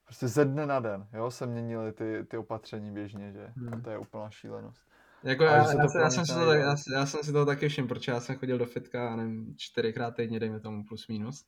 prostě 0.04 0.28
ze 0.28 0.44
dne 0.44 0.66
na 0.66 0.80
den, 0.80 1.08
jo, 1.12 1.30
se 1.30 1.46
měnily 1.46 1.92
ty, 1.92 2.24
ty 2.28 2.36
opatření 2.36 2.90
běžně, 2.92 3.32
že 3.32 3.52
Hmm. 3.56 3.82
to 3.82 3.90
je 3.90 3.98
úplná 3.98 4.30
šílenost. 4.30 4.89
Jako 5.24 5.44
já, 5.44 5.64
se 5.64 5.76
já, 5.76 6.02
já, 6.02 6.10
jsem 6.10 6.26
si 6.26 6.34
to, 6.34 6.46
tak- 6.46 6.60
já, 6.60 6.74
já, 6.94 7.06
jsem 7.06 7.24
si 7.24 7.32
to 7.32 7.46
taky 7.46 7.68
všiml, 7.68 7.88
protože 7.88 8.12
já 8.12 8.20
jsem 8.20 8.36
chodil 8.36 8.58
do 8.58 8.66
fitka, 8.66 9.16
nevím, 9.16 9.54
čtyřikrát 9.56 10.10
týdně, 10.16 10.40
dejme 10.40 10.60
tomu 10.60 10.84
plus 10.84 11.08
minus. 11.08 11.44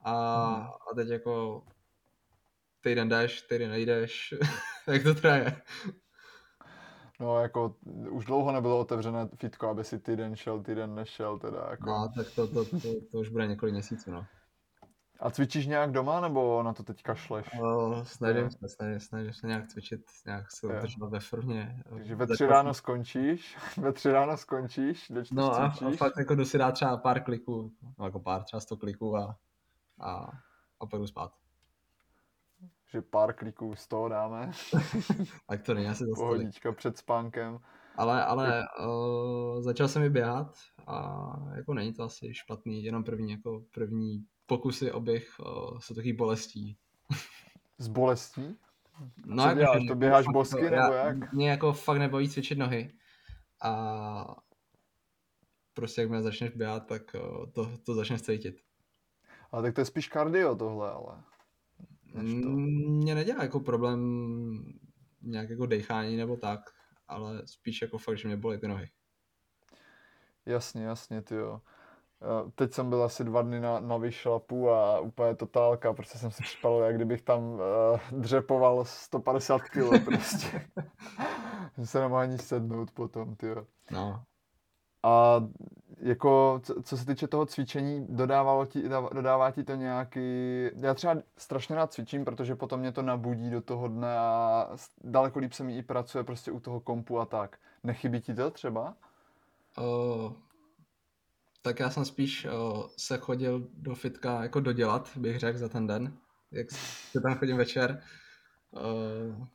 A, 0.00 0.12
Mhm. 0.56 0.66
a 0.66 0.94
teď 0.96 1.08
jako 1.08 1.62
týden 2.80 3.08
jdeš, 3.08 3.42
týden 3.42 3.70
nejdeš, 3.70 4.34
jak 4.86 5.02
to 5.02 5.14
teda 5.14 5.36
je. 5.36 5.62
No, 7.20 7.40
jako 7.40 7.76
už 8.10 8.24
dlouho 8.24 8.52
nebylo 8.52 8.78
otevřené 8.78 9.28
fitko, 9.36 9.68
aby 9.68 9.84
si 9.84 9.98
týden 9.98 10.36
šel, 10.36 10.62
týden 10.62 10.94
nešel, 10.94 11.38
teda 11.38 11.66
jako. 11.70 11.86
No, 11.86 12.12
tak 12.16 12.26
to, 12.34 12.46
to, 12.46 12.64
to, 12.64 12.88
to 13.12 13.18
už 13.18 13.28
bude 13.28 13.46
několik 13.46 13.72
měsíců, 13.72 14.10
no. 14.10 14.26
A 15.20 15.30
cvičíš 15.30 15.66
nějak 15.66 15.92
doma, 15.92 16.20
nebo 16.20 16.62
na 16.62 16.72
to 16.72 16.82
teď 16.82 17.02
kašleš? 17.02 17.46
Uh, 17.60 18.02
snažím 18.02 18.50
se, 18.50 18.68
snažím, 18.68 19.00
snažím 19.00 19.32
se 19.32 19.46
nějak 19.46 19.66
cvičit, 19.68 20.00
nějak 20.26 20.50
se 20.50 20.66
udržovat 20.66 21.10
ve 21.10 21.20
formě. 21.20 21.82
Takže 21.88 22.14
ve 22.14 22.26
tři 22.26 22.46
ráno 22.46 22.74
skončíš, 22.74 23.56
ve 23.76 23.92
tři 23.92 24.12
ráno 24.12 24.36
skončíš, 24.36 25.08
do 25.10 25.22
No 25.32 25.54
a, 25.54 25.66
a 25.66 25.90
fakt 25.96 26.18
jako 26.18 26.34
jdu 26.34 26.44
si 26.44 26.58
dát 26.58 26.72
třeba 26.72 26.96
pár 26.96 27.22
kliků, 27.22 27.72
no 27.98 28.04
jako 28.04 28.20
pár, 28.20 28.42
třeba 28.42 28.60
sto 28.60 28.76
kliků 28.76 29.16
a, 29.16 29.38
a, 30.00 30.30
a 30.80 30.86
pak 30.86 31.00
jdu 31.00 31.06
spát. 31.06 31.32
Že 32.92 33.02
pár 33.02 33.32
kliků 33.32 33.74
z 33.76 33.88
toho 33.88 34.08
dáme, 34.08 34.50
Tak 35.48 35.62
to 35.62 35.74
není 35.74 35.86
asi 35.86 36.04
tolik. 36.04 36.16
pohodička 36.16 36.72
před 36.72 36.98
spánkem. 36.98 37.58
Ale, 37.96 38.24
ale 38.24 38.62
uh, 38.86 39.62
začal 39.62 39.88
jsem 39.88 40.02
i 40.02 40.10
běhat 40.10 40.56
a 40.86 41.26
jako 41.56 41.74
není 41.74 41.92
to 41.92 42.02
asi 42.02 42.34
špatný, 42.34 42.84
jenom 42.84 43.04
první, 43.04 43.30
jako 43.30 43.64
první 43.74 44.26
pokusy 44.48 44.92
o 44.92 45.00
běh 45.00 45.28
uh, 45.40 45.78
jsou 45.78 45.94
takový 45.94 46.12
bolestí. 46.12 46.76
S 47.78 47.88
bolestí? 47.88 48.56
No, 49.26 49.42
Co 49.42 49.48
jako, 49.48 49.58
děláš, 49.60 49.82
že 49.82 49.88
to 49.88 49.94
běháš 49.94 50.26
bosky, 50.32 50.64
jako- 50.64 50.76
nebo 50.76 50.92
jak? 50.92 51.32
Mě 51.32 51.50
jako 51.50 51.72
fakt 51.72 51.98
nebaví 51.98 52.28
cvičit 52.28 52.58
nohy. 52.58 52.92
A 53.62 54.36
prostě 55.74 56.00
jak 56.00 56.10
mě 56.10 56.22
začneš 56.22 56.50
běhat, 56.50 56.86
tak 56.86 57.02
uh, 57.14 57.50
to, 57.52 57.78
to 57.86 57.94
začneš 57.94 58.22
cítit. 58.22 58.60
Ale 59.52 59.62
tak 59.62 59.74
to 59.74 59.80
je 59.80 59.84
spíš 59.84 60.08
kardio 60.08 60.56
tohle, 60.56 60.90
ale. 60.90 61.22
To. 62.12 62.18
Mm, 62.18 62.96
Mě 62.98 63.14
nedělá 63.14 63.42
jako 63.42 63.60
problém 63.60 64.00
nějak 65.22 65.50
jako 65.50 65.66
dechání 65.66 66.16
nebo 66.16 66.36
tak, 66.36 66.60
ale 67.08 67.42
spíš 67.46 67.82
jako 67.82 67.98
fakt, 67.98 68.18
že 68.18 68.28
mě 68.28 68.36
bolí 68.36 68.58
ty 68.58 68.68
nohy. 68.68 68.90
Jasně, 70.46 70.84
jasně, 70.84 71.22
ty 71.22 71.34
jo. 71.34 71.60
Teď 72.54 72.72
jsem 72.72 72.90
byl 72.90 73.02
asi 73.02 73.24
dva 73.24 73.42
dny 73.42 73.60
na, 73.60 73.80
na 73.80 73.96
vyšlapu 73.96 74.70
a 74.70 75.00
úplně 75.00 75.34
totálka, 75.34 75.92
protože 75.92 76.18
jsem 76.18 76.30
si 76.30 76.42
připadal, 76.42 76.80
jak 76.82 76.94
kdybych 76.96 77.22
tam 77.22 77.42
uh, 77.42 77.60
dřepoval 78.12 78.84
150 78.84 79.62
kg 79.62 80.04
prostě. 80.04 80.68
Jsem 81.74 81.86
se 81.86 82.00
nemohl 82.00 82.20
ani 82.20 82.38
sednout 82.38 82.90
potom, 82.90 83.36
ty. 83.36 83.46
No, 83.90 84.22
A 85.02 85.40
jako, 86.00 86.60
co, 86.62 86.82
co 86.82 86.96
se 86.96 87.06
týče 87.06 87.28
toho 87.28 87.46
cvičení, 87.46 88.06
dodávalo 88.08 88.66
ti, 88.66 88.88
dá- 88.88 89.08
dodává 89.14 89.50
ti 89.50 89.64
to 89.64 89.74
nějaký... 89.74 90.20
Já 90.76 90.94
třeba 90.94 91.16
strašně 91.36 91.76
rád 91.76 91.92
cvičím, 91.92 92.24
protože 92.24 92.56
potom 92.56 92.80
mě 92.80 92.92
to 92.92 93.02
nabudí 93.02 93.50
do 93.50 93.60
toho 93.62 93.88
dne 93.88 94.18
a 94.18 94.68
daleko 95.04 95.38
líp 95.38 95.52
se 95.52 95.64
mi 95.64 95.76
i 95.78 95.82
pracuje 95.82 96.24
prostě 96.24 96.52
u 96.52 96.60
toho 96.60 96.80
kompu 96.80 97.18
a 97.20 97.26
tak. 97.26 97.58
Nechybí 97.84 98.20
ti 98.20 98.34
to 98.34 98.50
třeba? 98.50 98.94
Uh, 99.78 100.32
tak 101.62 101.80
já 101.80 101.90
jsem 101.90 102.04
spíš 102.04 102.44
uh, 102.46 102.86
se 102.96 103.18
chodil 103.18 103.68
do 103.72 103.94
fitka 103.94 104.42
jako 104.42 104.60
dodělat, 104.60 105.16
bych 105.16 105.38
řekl, 105.38 105.58
za 105.58 105.68
ten 105.68 105.86
den. 105.86 106.16
Jak 106.50 106.70
se 107.10 107.20
tam 107.20 107.34
chodím 107.34 107.56
večer. 107.56 108.02
Uh, 108.70 109.46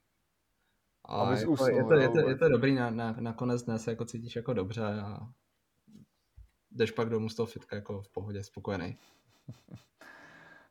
a 1.06 1.16
Abys 1.16 1.40
jako, 1.40 1.52
usnul, 1.52 1.70
je, 1.70 1.84
to, 1.84 1.94
je, 1.94 2.04
jo, 2.04 2.12
to, 2.12 2.30
je 2.30 2.36
to 2.36 2.50
dobrý, 2.50 2.76
na, 2.76 2.90
na, 2.90 3.16
na 3.20 3.34
konec 3.34 3.64
dne 3.64 3.80
se 3.80 3.92
jako 3.92 4.06
cítíš 4.06 4.36
jako 4.36 4.54
dobře 4.54 4.86
a 4.86 5.28
jdeš 6.72 6.92
pak 6.92 7.10
domů 7.10 7.30
z 7.30 7.36
toho 7.36 7.46
fitka 7.46 7.76
jako 7.76 8.02
v 8.02 8.10
pohodě, 8.10 8.44
spokojený. 8.44 8.98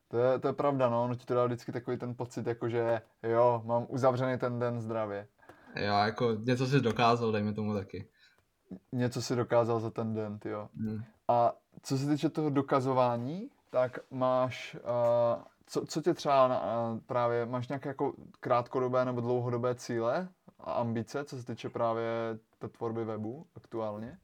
To 0.09 0.19
je, 0.19 0.39
to 0.39 0.49
je 0.49 0.53
pravda, 0.53 0.91
no, 0.91 1.05
ono 1.05 1.15
ti 1.15 1.27
to 1.27 1.35
dá 1.35 1.47
vždycky 1.47 1.73
takový 1.73 1.97
ten 1.97 2.15
pocit, 2.15 2.47
jako 2.47 2.69
že 2.69 3.03
jo, 3.23 3.63
mám 3.65 3.87
uzavřený 3.89 4.39
ten 4.39 4.59
den 4.59 4.81
zdravě. 4.81 5.29
Jo, 5.77 5.95
jako 5.95 6.33
něco 6.33 6.67
si 6.67 6.81
dokázal, 6.81 7.33
dejme 7.33 7.53
tomu 7.53 7.75
taky. 7.75 8.09
Něco 8.93 9.23
si 9.23 9.37
dokázal 9.37 9.81
za 9.81 9.91
ten 9.91 10.15
den, 10.15 10.39
jo. 10.45 10.69
Hmm. 10.77 11.03
A 11.33 11.53
co 11.83 11.99
se 11.99 12.07
týče 12.07 12.29
toho 12.29 12.51
dokazování, 12.51 13.51
tak 13.71 13.99
máš, 14.11 14.75
uh, 14.75 15.43
co, 15.67 15.87
co 15.87 16.03
tě 16.03 16.15
třeba 16.15 16.47
uh, 16.47 16.99
právě, 16.99 17.47
máš 17.47 17.69
nějaké 17.69 17.89
jako 17.89 18.15
krátkodobé 18.41 19.05
nebo 19.05 19.21
dlouhodobé 19.21 19.75
cíle 19.75 20.29
a 20.59 20.73
ambice, 20.73 21.25
co 21.25 21.39
se 21.39 21.47
týče 21.47 21.69
právě 21.69 22.39
té 22.59 22.69
tvorby 22.69 23.05
webu 23.05 23.47
aktuálně? 23.55 24.19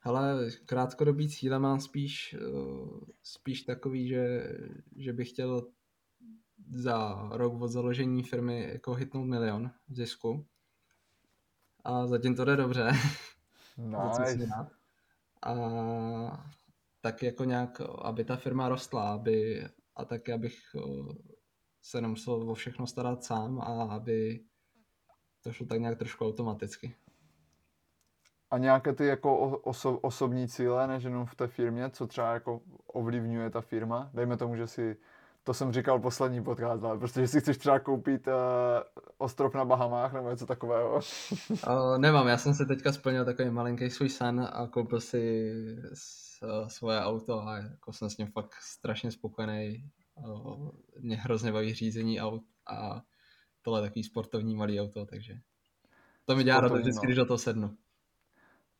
Hele, 0.00 0.50
krátkodobý 0.66 1.28
cíle 1.28 1.58
mám 1.58 1.80
spíš, 1.80 2.36
uh, 2.52 3.00
spíš 3.22 3.62
takový, 3.62 4.08
že, 4.08 4.52
že 4.96 5.12
bych 5.12 5.28
chtěl 5.28 5.66
za 6.72 7.28
rok 7.32 7.62
od 7.62 7.68
založení 7.68 8.22
firmy 8.22 8.68
jako 8.72 8.94
hitnout 8.94 9.26
milion 9.26 9.70
zisku. 9.88 10.46
A 11.84 12.06
zatím 12.06 12.36
to 12.36 12.44
jde 12.44 12.56
dobře. 12.56 12.92
Nice. 13.78 14.48
A 15.44 15.54
tak 17.00 17.22
jako 17.22 17.44
nějak, 17.44 17.80
aby 18.02 18.24
ta 18.24 18.36
firma 18.36 18.68
rostla, 18.68 19.12
aby, 19.12 19.64
a 19.96 20.04
taky 20.04 20.32
abych 20.32 20.58
uh, 20.74 21.12
se 21.82 22.00
nemusel 22.00 22.50
o 22.50 22.54
všechno 22.54 22.86
starat 22.86 23.24
sám 23.24 23.60
a 23.60 23.94
aby 23.94 24.44
to 25.42 25.52
šlo 25.52 25.66
tak 25.66 25.80
nějak 25.80 25.98
trošku 25.98 26.24
automaticky. 26.24 26.96
A 28.50 28.58
nějaké 28.58 28.92
ty 28.92 29.06
jako 29.06 29.38
oso, 29.48 29.98
osobní 29.98 30.48
cíle, 30.48 30.86
než 30.86 31.04
jenom 31.04 31.26
v 31.26 31.34
té 31.34 31.46
firmě, 31.46 31.90
co 31.90 32.06
třeba 32.06 32.34
jako 32.34 32.60
ovlivňuje 32.86 33.50
ta 33.50 33.60
firma? 33.60 34.10
Dejme 34.14 34.36
tomu, 34.36 34.56
že 34.56 34.66
si, 34.66 34.96
to 35.44 35.54
jsem 35.54 35.72
říkal 35.72 36.00
poslední 36.00 36.44
podcast, 36.44 36.84
ale 36.84 36.98
prostě, 36.98 37.20
že 37.20 37.28
si 37.28 37.40
chceš 37.40 37.58
třeba 37.58 37.78
koupit 37.78 38.26
uh, 38.26 38.32
ostrov 39.18 39.54
na 39.54 39.64
Bahamách 39.64 40.12
nebo 40.12 40.30
něco 40.30 40.46
takového. 40.46 41.00
Uh, 41.50 41.98
nemám, 41.98 42.28
já 42.28 42.38
jsem 42.38 42.54
si 42.54 42.66
teďka 42.66 42.92
splnil 42.92 43.24
takový 43.24 43.50
malinký 43.50 43.90
svůj 43.90 44.08
sen 44.08 44.48
a 44.52 44.66
koupil 44.66 45.00
si 45.00 45.54
s, 45.94 46.42
uh, 46.42 46.68
svoje 46.68 47.00
auto 47.00 47.40
a 47.40 47.56
jako 47.56 47.92
jsem 47.92 48.10
s 48.10 48.16
ním 48.16 48.26
fakt 48.26 48.54
strašně 48.54 49.10
spokojený. 49.10 49.90
Uh, 50.14 50.70
mě 51.00 51.16
hrozně 51.16 51.52
baví 51.52 51.74
řízení 51.74 52.20
aut 52.20 52.42
a 52.66 53.02
tohle 53.62 53.80
je 53.80 53.82
takový 53.88 54.04
sportovní 54.04 54.56
malý 54.56 54.80
auto, 54.80 55.06
takže 55.06 55.34
to 56.24 56.36
mi 56.36 56.44
dělá 56.44 56.60
radost 56.60 56.80
vždycky, 56.80 57.06
no. 57.06 57.08
když 57.08 57.16
do 57.16 57.26
toho 57.26 57.38
sednu. 57.38 57.76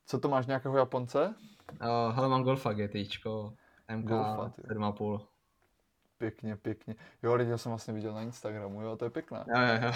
Co 0.06 0.20
to 0.20 0.28
máš 0.28 0.46
nějakého 0.46 0.76
Japonce? 0.76 1.34
Uh, 1.80 2.14
hele, 2.14 2.28
mám 2.28 2.42
Golfa 2.42 2.72
GTčko, 2.72 3.54
MK 3.96 4.08
Golfa, 4.08 4.48
ty. 4.48 4.62
7,5. 4.62 5.33
Pěkně, 6.24 6.56
pěkně. 6.56 6.94
Jo, 7.22 7.34
lidi, 7.34 7.58
jsem 7.58 7.70
vlastně 7.72 7.94
viděl 7.94 8.14
na 8.14 8.22
Instagramu, 8.22 8.82
jo, 8.82 8.96
to 8.96 9.04
je 9.04 9.10
pěkné. 9.10 9.44
Jo, 9.48 9.60
jo, 9.60 9.78
jo. 9.82 9.92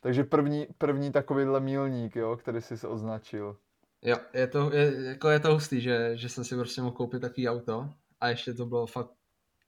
Takže 0.00 0.24
první, 0.24 0.66
první 0.78 1.12
takovýhle 1.12 1.60
milník, 1.60 2.16
jo, 2.16 2.36
který 2.36 2.60
jsi 2.60 2.78
se 2.78 2.88
označil. 2.88 3.56
Jo, 4.02 4.16
je 4.34 4.46
to, 4.46 4.72
je, 4.72 5.04
jako 5.04 5.28
je 5.28 5.40
to 5.40 5.52
hustý, 5.52 5.80
že, 5.80 6.16
že 6.16 6.28
jsem 6.28 6.44
si 6.44 6.56
prostě 6.56 6.82
mohl 6.82 6.96
koupit 6.96 7.20
takový 7.20 7.48
auto 7.48 7.90
a 8.20 8.28
ještě 8.28 8.54
to 8.54 8.66
bylo 8.66 8.86
fakt, 8.86 9.10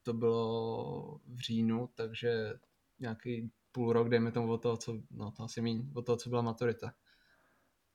to 0.02 0.12
bylo 0.12 1.20
v 1.26 1.38
říjnu, 1.38 1.88
takže 1.94 2.54
nějaký 2.98 3.50
půl 3.72 3.92
rok, 3.92 4.08
dejme 4.08 4.32
tomu 4.32 4.52
od 4.52 4.62
toho, 4.62 4.76
co, 4.76 4.96
no 5.10 5.30
to 5.30 5.42
asi 5.42 5.62
míň, 5.62 5.90
od 5.94 6.06
toho, 6.06 6.16
co 6.16 6.30
byla 6.30 6.42
maturita. 6.42 6.92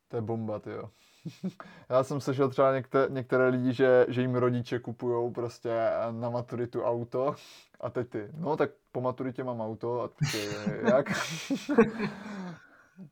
To 0.07 0.15
je 0.15 0.21
bomba, 0.21 0.59
ty 0.59 0.69
jo. 0.69 0.91
Já 1.89 2.03
jsem 2.03 2.21
slyšel 2.21 2.49
třeba 2.49 2.73
některé, 2.75 3.07
některé 3.09 3.47
lidi, 3.47 3.73
že, 3.73 4.05
že 4.09 4.21
jim 4.21 4.35
rodiče 4.35 4.79
kupujou 4.79 5.31
prostě 5.31 5.69
na 6.11 6.29
maturitu 6.29 6.83
auto 6.83 7.35
a 7.81 7.89
teď 7.89 8.09
ty, 8.09 8.29
no 8.37 8.57
tak 8.57 8.69
po 8.91 9.01
maturitě 9.01 9.43
mám 9.43 9.61
auto 9.61 10.01
a 10.01 10.07
ty, 10.07 10.47
jak? 10.91 11.05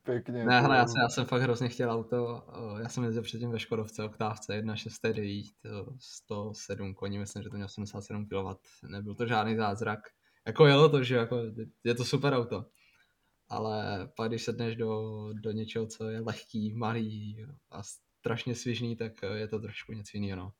Pěkně. 0.03 0.45
Ne, 0.45 0.61
hele, 0.61 0.77
já 0.77 0.85
jsem, 0.87 1.01
já 1.01 1.09
jsem 1.09 1.25
fakt 1.25 1.41
hrozně 1.41 1.69
chtěl 1.69 1.91
auto. 1.91 2.43
eh, 2.77 2.81
Já 2.83 2.89
jsem 2.89 3.03
jezdil 3.03 3.23
předtím 3.23 3.51
ve 3.51 3.59
Škodovce, 3.59 4.03
oktávce 4.03 4.61
1.6 4.61 5.13
DI, 5.13 5.43
to 5.61 5.93
107 5.99 6.93
koní, 6.93 7.17
myslím, 7.19 7.43
že 7.43 7.49
to 7.49 7.55
mělo 7.55 7.69
77 7.69 8.25
kW. 8.25 8.55
Nebyl 8.87 9.15
to 9.15 9.25
žádný 9.27 9.55
zázrak. 9.55 9.99
Jako 10.47 10.65
jelo 10.65 10.89
to, 10.89 11.03
že 11.03 11.15
jako, 11.15 11.41
je 11.83 11.95
to 11.95 12.05
super 12.05 12.33
auto. 12.33 12.65
Ale 13.49 14.07
pak 14.15 14.29
když 14.29 14.43
sedneš 14.43 14.75
do, 14.75 15.29
do 15.33 15.51
něčeho, 15.51 15.87
co 15.87 16.09
je 16.09 16.19
lehký, 16.19 16.73
malý 16.73 17.45
a 17.71 17.83
strašně 18.19 18.55
svižný, 18.55 18.95
tak 18.95 19.11
je 19.33 19.47
to 19.47 19.59
trošku 19.59 19.93
něco 19.93 20.09
jiného. 20.13 20.37
No. 20.37 20.51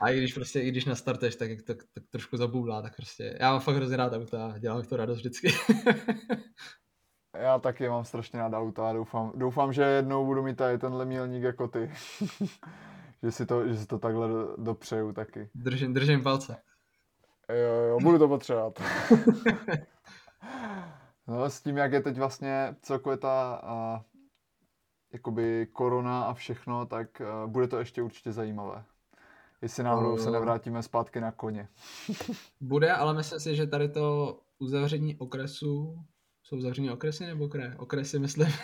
A 0.00 0.08
i 0.10 0.18
když 0.18 0.34
prostě, 0.34 0.60
i 0.60 0.68
když 0.68 0.84
nastarteš, 0.84 1.36
tak, 1.36 1.50
to, 1.66 1.74
tak 1.74 2.04
trošku 2.10 2.36
zaboulá, 2.36 2.82
tak 2.82 2.96
prostě, 2.96 3.36
já 3.40 3.50
mám 3.52 3.60
fakt 3.60 3.76
hrozně 3.76 3.96
rád 3.96 4.12
auta 4.12 4.46
a 4.46 4.58
dělám 4.58 4.82
to 4.82 4.96
radost 4.96 5.18
vždycky. 5.18 5.48
Já 7.34 7.58
taky 7.58 7.88
mám 7.88 8.04
strašně 8.04 8.38
rád 8.38 8.52
auta 8.52 8.90
a 8.90 8.92
doufám, 8.92 9.32
doufám, 9.34 9.72
že 9.72 9.82
jednou 9.82 10.26
budu 10.26 10.42
mít 10.42 10.56
tady 10.56 10.78
tenhle 10.78 11.04
mílník 11.04 11.42
jako 11.42 11.68
ty. 11.68 11.90
že, 13.22 13.30
si 13.30 13.46
to, 13.46 13.68
že 13.68 13.76
si 13.76 13.86
to 13.86 13.98
takhle 13.98 14.28
do, 14.28 14.56
dopřeju 14.56 15.12
taky. 15.12 15.50
držím, 15.54 15.94
držím 15.94 16.22
palce. 16.22 16.56
Jo, 17.48 17.84
jo, 17.84 17.98
budu 18.02 18.18
to 18.18 18.28
potřebovat. 18.28 18.80
no 21.30 21.50
s 21.50 21.62
tím, 21.62 21.76
jak 21.76 21.92
je 21.92 22.00
teď 22.00 22.16
vlastně 22.16 22.76
celkově 22.82 23.16
ta 23.16 23.60
a, 23.62 24.04
jakoby 25.12 25.66
korona 25.72 26.22
a 26.22 26.34
všechno, 26.34 26.86
tak 26.86 27.20
a, 27.20 27.46
bude 27.46 27.68
to 27.68 27.78
ještě 27.78 28.02
určitě 28.02 28.32
zajímavé. 28.32 28.84
Jestli 29.62 29.82
náhodou 29.82 30.18
se 30.18 30.30
nevrátíme 30.30 30.82
zpátky 30.82 31.20
na 31.20 31.32
koně. 31.32 31.68
Bude, 32.60 32.92
ale 32.92 33.14
myslím 33.14 33.40
si, 33.40 33.56
že 33.56 33.66
tady 33.66 33.88
to 33.88 34.38
uzavření 34.58 35.16
okresu, 35.16 35.98
jsou 36.42 36.56
uzavření 36.56 36.90
okresy 36.90 37.26
nebo 37.26 37.48
kraje? 37.48 37.74
Okresy, 37.78 38.18
myslím. 38.18 38.48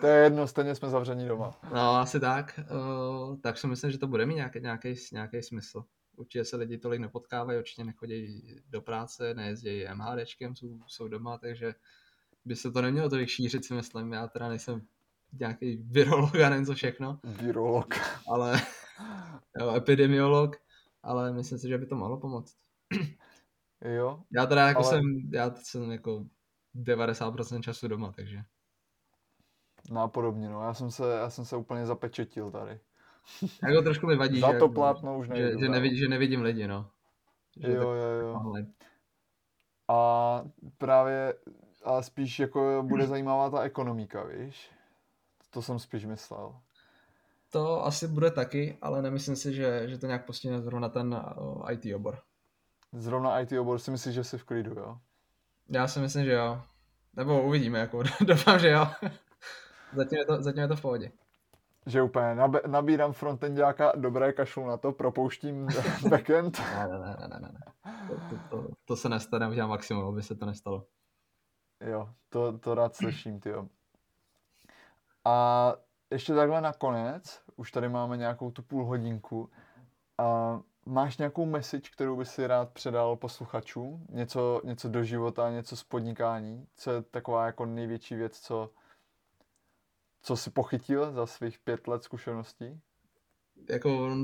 To 0.00 0.06
je 0.06 0.24
jedno, 0.24 0.46
stejně 0.46 0.74
jsme 0.74 0.90
zavření 0.90 1.28
doma. 1.28 1.60
no, 1.74 1.96
asi 1.96 2.20
tak. 2.20 2.60
Uh, 2.70 3.36
tak 3.40 3.58
si 3.58 3.66
myslím, 3.66 3.90
že 3.90 3.98
to 3.98 4.06
bude 4.06 4.26
mít 4.26 4.34
nějaký, 4.34 4.60
nějaký, 4.60 4.94
nějaký 5.12 5.42
smysl. 5.42 5.84
Určitě 6.18 6.44
se 6.44 6.56
lidi 6.56 6.78
tolik 6.78 7.00
nepotkávají, 7.00 7.58
určitě 7.58 7.84
nechodí 7.84 8.56
do 8.68 8.80
práce, 8.82 9.34
nejezdí 9.34 9.84
MHDčkem, 9.94 10.56
jsou, 10.56 10.78
jsou 10.86 11.08
doma, 11.08 11.38
takže 11.38 11.74
by 12.44 12.56
se 12.56 12.70
to 12.70 12.82
nemělo 12.82 13.10
tolik 13.10 13.28
šířit, 13.28 13.64
si 13.64 13.74
myslím. 13.74 14.12
Já 14.12 14.26
teda 14.28 14.48
nejsem 14.48 14.86
nějaký 15.32 15.76
virolog 15.76 16.34
a 16.34 16.48
nevím 16.50 16.66
co 16.66 16.74
všechno, 16.74 17.20
Virolog. 17.24 17.94
ale 18.32 18.60
jo, 19.60 19.74
epidemiolog, 19.76 20.56
ale 21.02 21.32
myslím 21.32 21.58
si, 21.58 21.68
že 21.68 21.78
by 21.78 21.86
to 21.86 21.96
mohlo 21.96 22.20
pomoct. 22.20 22.56
Jo, 23.84 24.22
Já 24.30 24.46
teda 24.46 24.68
jako 24.68 24.80
Ale- 24.84 24.90
jsem, 24.90 25.02
já 25.32 25.54
jsem 25.54 25.90
jako 25.90 26.24
90% 26.74 27.60
času 27.62 27.88
doma, 27.88 28.12
takže. 28.12 28.42
no 29.90 30.00
a 30.02 30.08
podobně, 30.08 30.48
no. 30.48 30.62
Já 30.62 30.74
jsem 30.74 30.90
se, 30.90 31.02
já 31.10 31.30
jsem 31.30 31.44
se 31.44 31.56
úplně 31.56 31.86
zapečetil 31.86 32.50
tady. 32.50 32.80
Jako 33.68 33.82
trošku 33.82 34.06
mi 34.06 34.16
vadí, 34.16 34.40
Za 34.40 34.52
že, 34.52 34.58
to 34.58 34.68
plátno 34.68 35.18
už 35.18 35.26
že, 35.26 35.32
nejdu. 35.32 35.58
že, 35.58 35.64
dál. 35.64 35.74
nevidí, 35.74 35.96
že 35.96 36.08
nevidím 36.08 36.42
lidi, 36.42 36.68
no. 36.68 36.90
Že 37.56 37.72
Jo, 37.72 37.82
jo, 37.90 38.20
jo. 38.20 38.34
online. 38.40 38.68
A 39.88 40.42
právě, 40.78 41.34
a 41.84 42.02
spíš 42.02 42.38
jako 42.40 42.82
bude 42.88 43.06
zajímavá 43.06 43.50
ta 43.50 43.62
ekonomika, 43.62 44.22
víš? 44.24 44.70
To 45.50 45.62
jsem 45.62 45.78
spíš 45.78 46.04
myslel. 46.04 46.54
To 47.52 47.84
asi 47.84 48.08
bude 48.08 48.30
taky, 48.30 48.78
ale 48.82 49.02
nemyslím 49.02 49.36
si, 49.36 49.54
že, 49.54 49.88
že 49.88 49.98
to 49.98 50.06
nějak 50.06 50.26
postihne 50.26 50.60
zrovna 50.60 50.88
ten 50.88 51.14
uh, 51.40 51.70
IT 51.72 51.94
obor. 51.94 52.18
Zrovna 52.92 53.40
IT 53.40 53.52
obor 53.52 53.78
si 53.78 53.90
myslíš, 53.90 54.14
že 54.14 54.24
jsi 54.24 54.38
v 54.38 54.44
klidu, 54.44 54.70
jo? 54.74 54.98
Já 55.70 55.88
si 55.88 56.00
myslím, 56.00 56.24
že 56.24 56.32
jo. 56.32 56.62
Nebo 57.16 57.42
uvidíme, 57.42 57.78
jako 57.78 58.02
doufám, 58.26 58.58
že 58.58 58.68
jo. 58.70 58.86
zatím, 59.92 60.18
je 60.18 60.24
to, 60.24 60.42
zatím 60.42 60.62
je 60.62 60.68
to 60.68 60.76
v 60.76 60.80
pohodě. 60.82 61.12
Že 61.88 62.02
úplně 62.02 62.34
nabe- 62.34 62.66
nabírám 62.66 63.12
frontendáka, 63.12 63.92
dobré 63.96 64.32
kašlu 64.32 64.66
na 64.66 64.76
to, 64.76 64.92
propouštím 64.92 65.66
backend. 66.08 66.58
Ne, 66.58 66.88
ne, 66.88 66.98
ne, 66.98 67.28
ne, 67.28 67.48
ne. 67.52 67.60
To, 68.08 68.14
to, 68.14 68.36
to, 68.50 68.68
to 68.84 68.96
se 68.96 69.08
nestane, 69.08 69.48
udělám 69.48 69.70
maximum, 69.70 70.04
aby 70.04 70.22
se 70.22 70.34
to 70.34 70.46
nestalo. 70.46 70.84
Jo, 71.80 72.08
to, 72.28 72.58
to 72.58 72.74
rád 72.74 72.96
slyším, 72.96 73.40
ty 73.40 73.48
jo. 73.48 73.66
A 75.24 75.74
ještě 76.10 76.34
takhle 76.34 76.60
nakonec, 76.60 77.42
už 77.56 77.72
tady 77.72 77.88
máme 77.88 78.16
nějakou 78.16 78.50
tu 78.50 78.62
půl 78.62 78.84
hodinku. 78.84 79.50
A 80.18 80.60
máš 80.86 81.18
nějakou 81.18 81.46
message, 81.46 81.90
kterou 81.92 82.16
by 82.16 82.24
si 82.24 82.46
rád 82.46 82.70
předal 82.72 83.16
posluchačům? 83.16 84.06
Něco, 84.08 84.60
něco 84.64 84.88
do 84.88 85.04
života, 85.04 85.50
něco 85.50 85.76
z 85.76 85.84
podnikání? 85.84 86.66
Co 86.74 86.90
je 86.90 87.02
taková 87.02 87.46
jako 87.46 87.66
největší 87.66 88.14
věc, 88.14 88.40
co, 88.40 88.70
co 90.22 90.36
si 90.36 90.50
pochytil 90.50 91.12
za 91.12 91.26
svých 91.26 91.58
pět 91.58 91.88
let 91.88 92.04
zkušeností? 92.04 92.80
jako, 93.68 94.16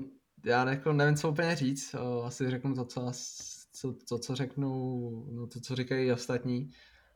já 0.45 0.71
jako 0.71 0.93
nevím, 0.93 1.17
co 1.17 1.31
úplně 1.31 1.57
říct, 1.57 1.95
asi 2.25 2.51
řeknu 2.51 2.75
to, 2.75 2.85
co, 2.85 3.13
co, 3.73 3.93
to, 4.09 4.19
co 4.19 4.35
řeknu, 4.35 4.69
no 5.31 5.47
to, 5.47 5.61
co 5.61 5.77
říkají 5.77 6.13
ostatní, 6.13 6.71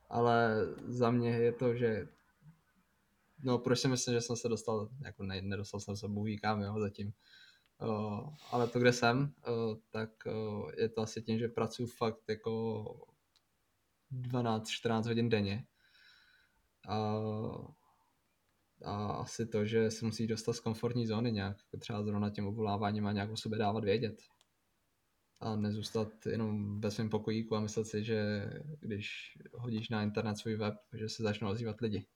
ale 0.08 0.66
za 0.86 1.10
mě 1.10 1.30
je 1.30 1.52
to, 1.52 1.74
že 1.74 2.08
no 3.42 3.58
proč 3.58 3.78
si 3.78 3.88
myslím, 3.88 4.14
že 4.14 4.20
jsem 4.20 4.36
se 4.36 4.48
dostal, 4.48 4.88
jako 5.04 5.22
ne, 5.22 5.42
nedostal 5.42 5.80
jsem 5.80 5.96
se 5.96 6.08
bůh 6.08 6.28
kam, 6.42 6.62
jo, 6.62 6.80
zatím, 6.80 7.12
o, 7.80 8.22
ale 8.50 8.68
to, 8.68 8.78
kde 8.78 8.92
jsem, 8.92 9.34
o, 9.46 9.76
tak 9.90 10.26
o, 10.26 10.70
je 10.76 10.88
to 10.88 11.00
asi 11.00 11.22
tím, 11.22 11.38
že 11.38 11.48
pracuji 11.48 11.86
fakt 11.86 12.22
jako 12.28 12.84
12-14 14.12 15.08
hodin 15.08 15.28
denně. 15.28 15.66
A 16.88 17.18
a 18.84 19.06
asi 19.06 19.46
to, 19.46 19.64
že 19.64 19.90
se 19.90 20.04
musí 20.06 20.26
dostat 20.26 20.52
z 20.52 20.60
komfortní 20.60 21.06
zóny 21.06 21.32
nějak, 21.32 21.56
jako 21.58 21.76
třeba 21.76 22.02
zrovna 22.02 22.30
tím 22.30 22.46
obvoláváním 22.46 23.06
a 23.06 23.12
nějak 23.12 23.30
o 23.30 23.36
sobě 23.36 23.58
dávat 23.58 23.84
vědět. 23.84 24.22
A 25.40 25.56
nezůstat 25.56 26.08
jenom 26.26 26.80
ve 26.80 26.90
svém 26.90 27.08
pokojíku 27.08 27.56
a 27.56 27.60
myslet 27.60 27.86
si, 27.86 28.04
že 28.04 28.50
když 28.80 29.38
hodíš 29.52 29.88
na 29.88 30.02
internet 30.02 30.38
svůj 30.38 30.56
web, 30.56 30.74
že 30.92 31.08
se 31.08 31.22
začnou 31.22 31.50
ozývat 31.50 31.80
lidi. 31.80 32.06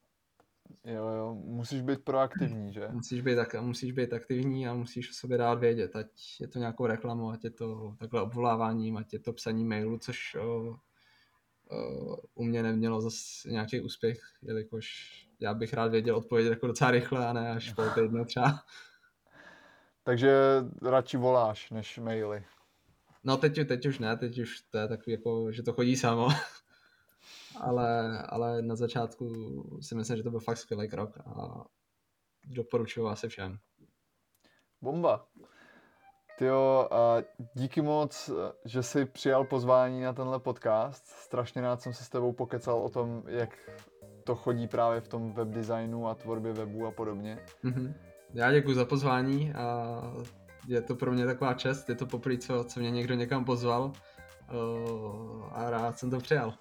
Jo, 0.84 1.08
jo, 1.08 1.34
musíš 1.34 1.82
být 1.82 2.04
proaktivní, 2.04 2.72
že? 2.72 2.88
Musíš 2.92 3.20
být, 3.20 3.36
tak, 3.36 3.62
musíš 3.62 3.92
být 3.92 4.12
aktivní 4.12 4.68
a 4.68 4.74
musíš 4.74 5.10
o 5.10 5.12
sobě 5.12 5.38
dát 5.38 5.54
vědět, 5.54 5.96
ať 5.96 6.40
je 6.40 6.48
to 6.48 6.58
nějakou 6.58 6.86
reklamu, 6.86 7.30
ať 7.30 7.44
je 7.44 7.50
to 7.50 7.96
takhle 7.98 8.22
obvoláváním, 8.22 8.96
ať 8.96 9.12
je 9.12 9.18
to 9.18 9.32
psaní 9.32 9.64
mailu, 9.64 9.98
což 9.98 10.34
o, 10.34 10.76
o, 11.70 12.16
u 12.34 12.44
mě 12.44 12.62
nemělo 12.62 13.00
zase 13.00 13.50
nějaký 13.50 13.80
úspěch, 13.80 14.20
jelikož 14.42 15.12
já 15.42 15.54
bych 15.54 15.74
rád 15.74 15.90
věděl 15.90 16.16
odpovědět 16.16 16.50
jako 16.50 16.66
docela 16.66 16.90
rychle 16.90 17.26
a 17.26 17.32
ne 17.32 17.50
až 17.50 17.72
po 17.72 17.82
týdnu 17.94 18.24
třeba. 18.24 18.60
Takže 20.04 20.32
radši 20.82 21.16
voláš, 21.16 21.70
než 21.70 21.98
maily. 21.98 22.44
No 23.24 23.36
teď, 23.36 23.68
teď 23.68 23.86
už 23.86 23.98
ne, 23.98 24.16
teď 24.16 24.38
už 24.38 24.60
to 24.60 24.78
je 24.78 24.88
takový 24.88 25.12
jako, 25.12 25.52
že 25.52 25.62
to 25.62 25.72
chodí 25.72 25.96
samo. 25.96 26.28
ale, 27.60 28.18
ale 28.22 28.62
na 28.62 28.76
začátku 28.76 29.28
si 29.82 29.94
myslím, 29.94 30.16
že 30.16 30.22
to 30.22 30.30
byl 30.30 30.40
fakt 30.40 30.56
skvělý 30.58 30.88
krok 30.88 31.18
a 31.18 31.64
doporučuji 32.44 33.08
asi 33.08 33.28
všem. 33.28 33.58
Bomba. 34.80 35.26
Tyjo, 36.38 36.88
a 36.90 37.22
díky 37.54 37.82
moc, 37.82 38.30
že 38.64 38.82
jsi 38.82 39.04
přijal 39.04 39.44
pozvání 39.44 40.00
na 40.00 40.12
tenhle 40.12 40.40
podcast. 40.40 41.06
Strašně 41.06 41.62
rád 41.62 41.82
jsem 41.82 41.92
se 41.94 42.04
s 42.04 42.08
tebou 42.08 42.32
pokecal 42.32 42.78
o 42.78 42.88
tom, 42.88 43.22
jak 43.26 43.58
to 44.24 44.34
chodí 44.34 44.68
právě 44.68 45.00
v 45.00 45.08
tom 45.08 45.32
webdesignu 45.32 46.08
a 46.08 46.14
tvorbě 46.14 46.52
webu 46.52 46.86
a 46.86 46.90
podobně. 46.90 47.38
Mhm. 47.62 47.94
Já 48.34 48.52
děkuji 48.52 48.74
za 48.74 48.84
pozvání 48.84 49.52
a 49.52 49.98
je 50.68 50.82
to 50.82 50.94
pro 50.94 51.12
mě 51.12 51.26
taková 51.26 51.54
čest, 51.54 51.88
je 51.88 51.94
to 51.94 52.06
poprvé, 52.06 52.38
co, 52.38 52.64
co 52.64 52.80
mě 52.80 52.90
někdo 52.90 53.14
někam 53.14 53.44
pozval 53.44 53.92
uh, 54.52 55.44
a 55.52 55.70
rád 55.70 55.98
jsem 55.98 56.10
to 56.10 56.18
přijal. 56.18 56.54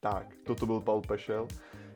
Tak, 0.00 0.26
toto 0.46 0.66
byl 0.66 0.80
Paul 0.80 1.00
Pešel. 1.00 1.48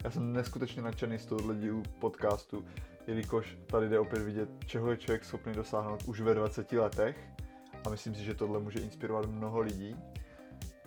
Já 0.05 0.11
jsem 0.11 0.33
neskutečně 0.33 0.83
nadšený 0.83 1.19
z 1.19 1.27
tohohle 1.27 1.55
dílu 1.55 1.83
podcastu, 1.99 2.65
jelikož 3.07 3.59
tady 3.67 3.89
jde 3.89 3.99
opět 3.99 4.23
vidět, 4.23 4.49
čeho 4.67 4.91
je 4.91 4.97
člověk 4.97 5.25
schopný 5.25 5.53
dosáhnout 5.53 6.03
už 6.03 6.21
ve 6.21 6.35
20 6.35 6.73
letech 6.73 7.29
a 7.87 7.91
myslím 7.91 8.15
si, 8.15 8.25
že 8.25 8.35
tohle 8.35 8.61
může 8.61 8.79
inspirovat 8.79 9.27
mnoho 9.27 9.61
lidí. 9.61 9.97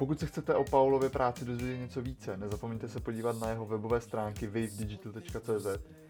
Pokud 0.01 0.19
se 0.19 0.25
chcete 0.25 0.55
o 0.55 0.63
Paulově 0.63 1.09
práci 1.09 1.45
dozvědět 1.45 1.77
něco 1.77 2.01
více, 2.01 2.37
nezapomeňte 2.37 2.89
se 2.89 2.99
podívat 2.99 3.39
na 3.39 3.49
jeho 3.49 3.65
webové 3.65 4.01
stránky 4.01 4.47
wavedigital.cz, 4.47 5.67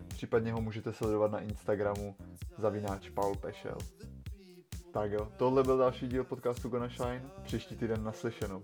případně 0.07 0.53
ho 0.53 0.61
můžete 0.61 0.93
sledovat 0.93 1.31
na 1.31 1.39
Instagramu 1.39 2.15
zavináč 2.57 3.09
Paul 3.09 3.35
Pešel. 3.35 3.77
Tak 4.93 5.11
jo, 5.11 5.27
tohle 5.37 5.63
byl 5.63 5.77
další 5.77 6.07
díl 6.07 6.23
podcastu 6.23 6.69
Gonna 6.69 6.87
Shine, 6.87 7.31
příští 7.43 7.75
týden 7.75 8.03
naslyšenou. 8.03 8.61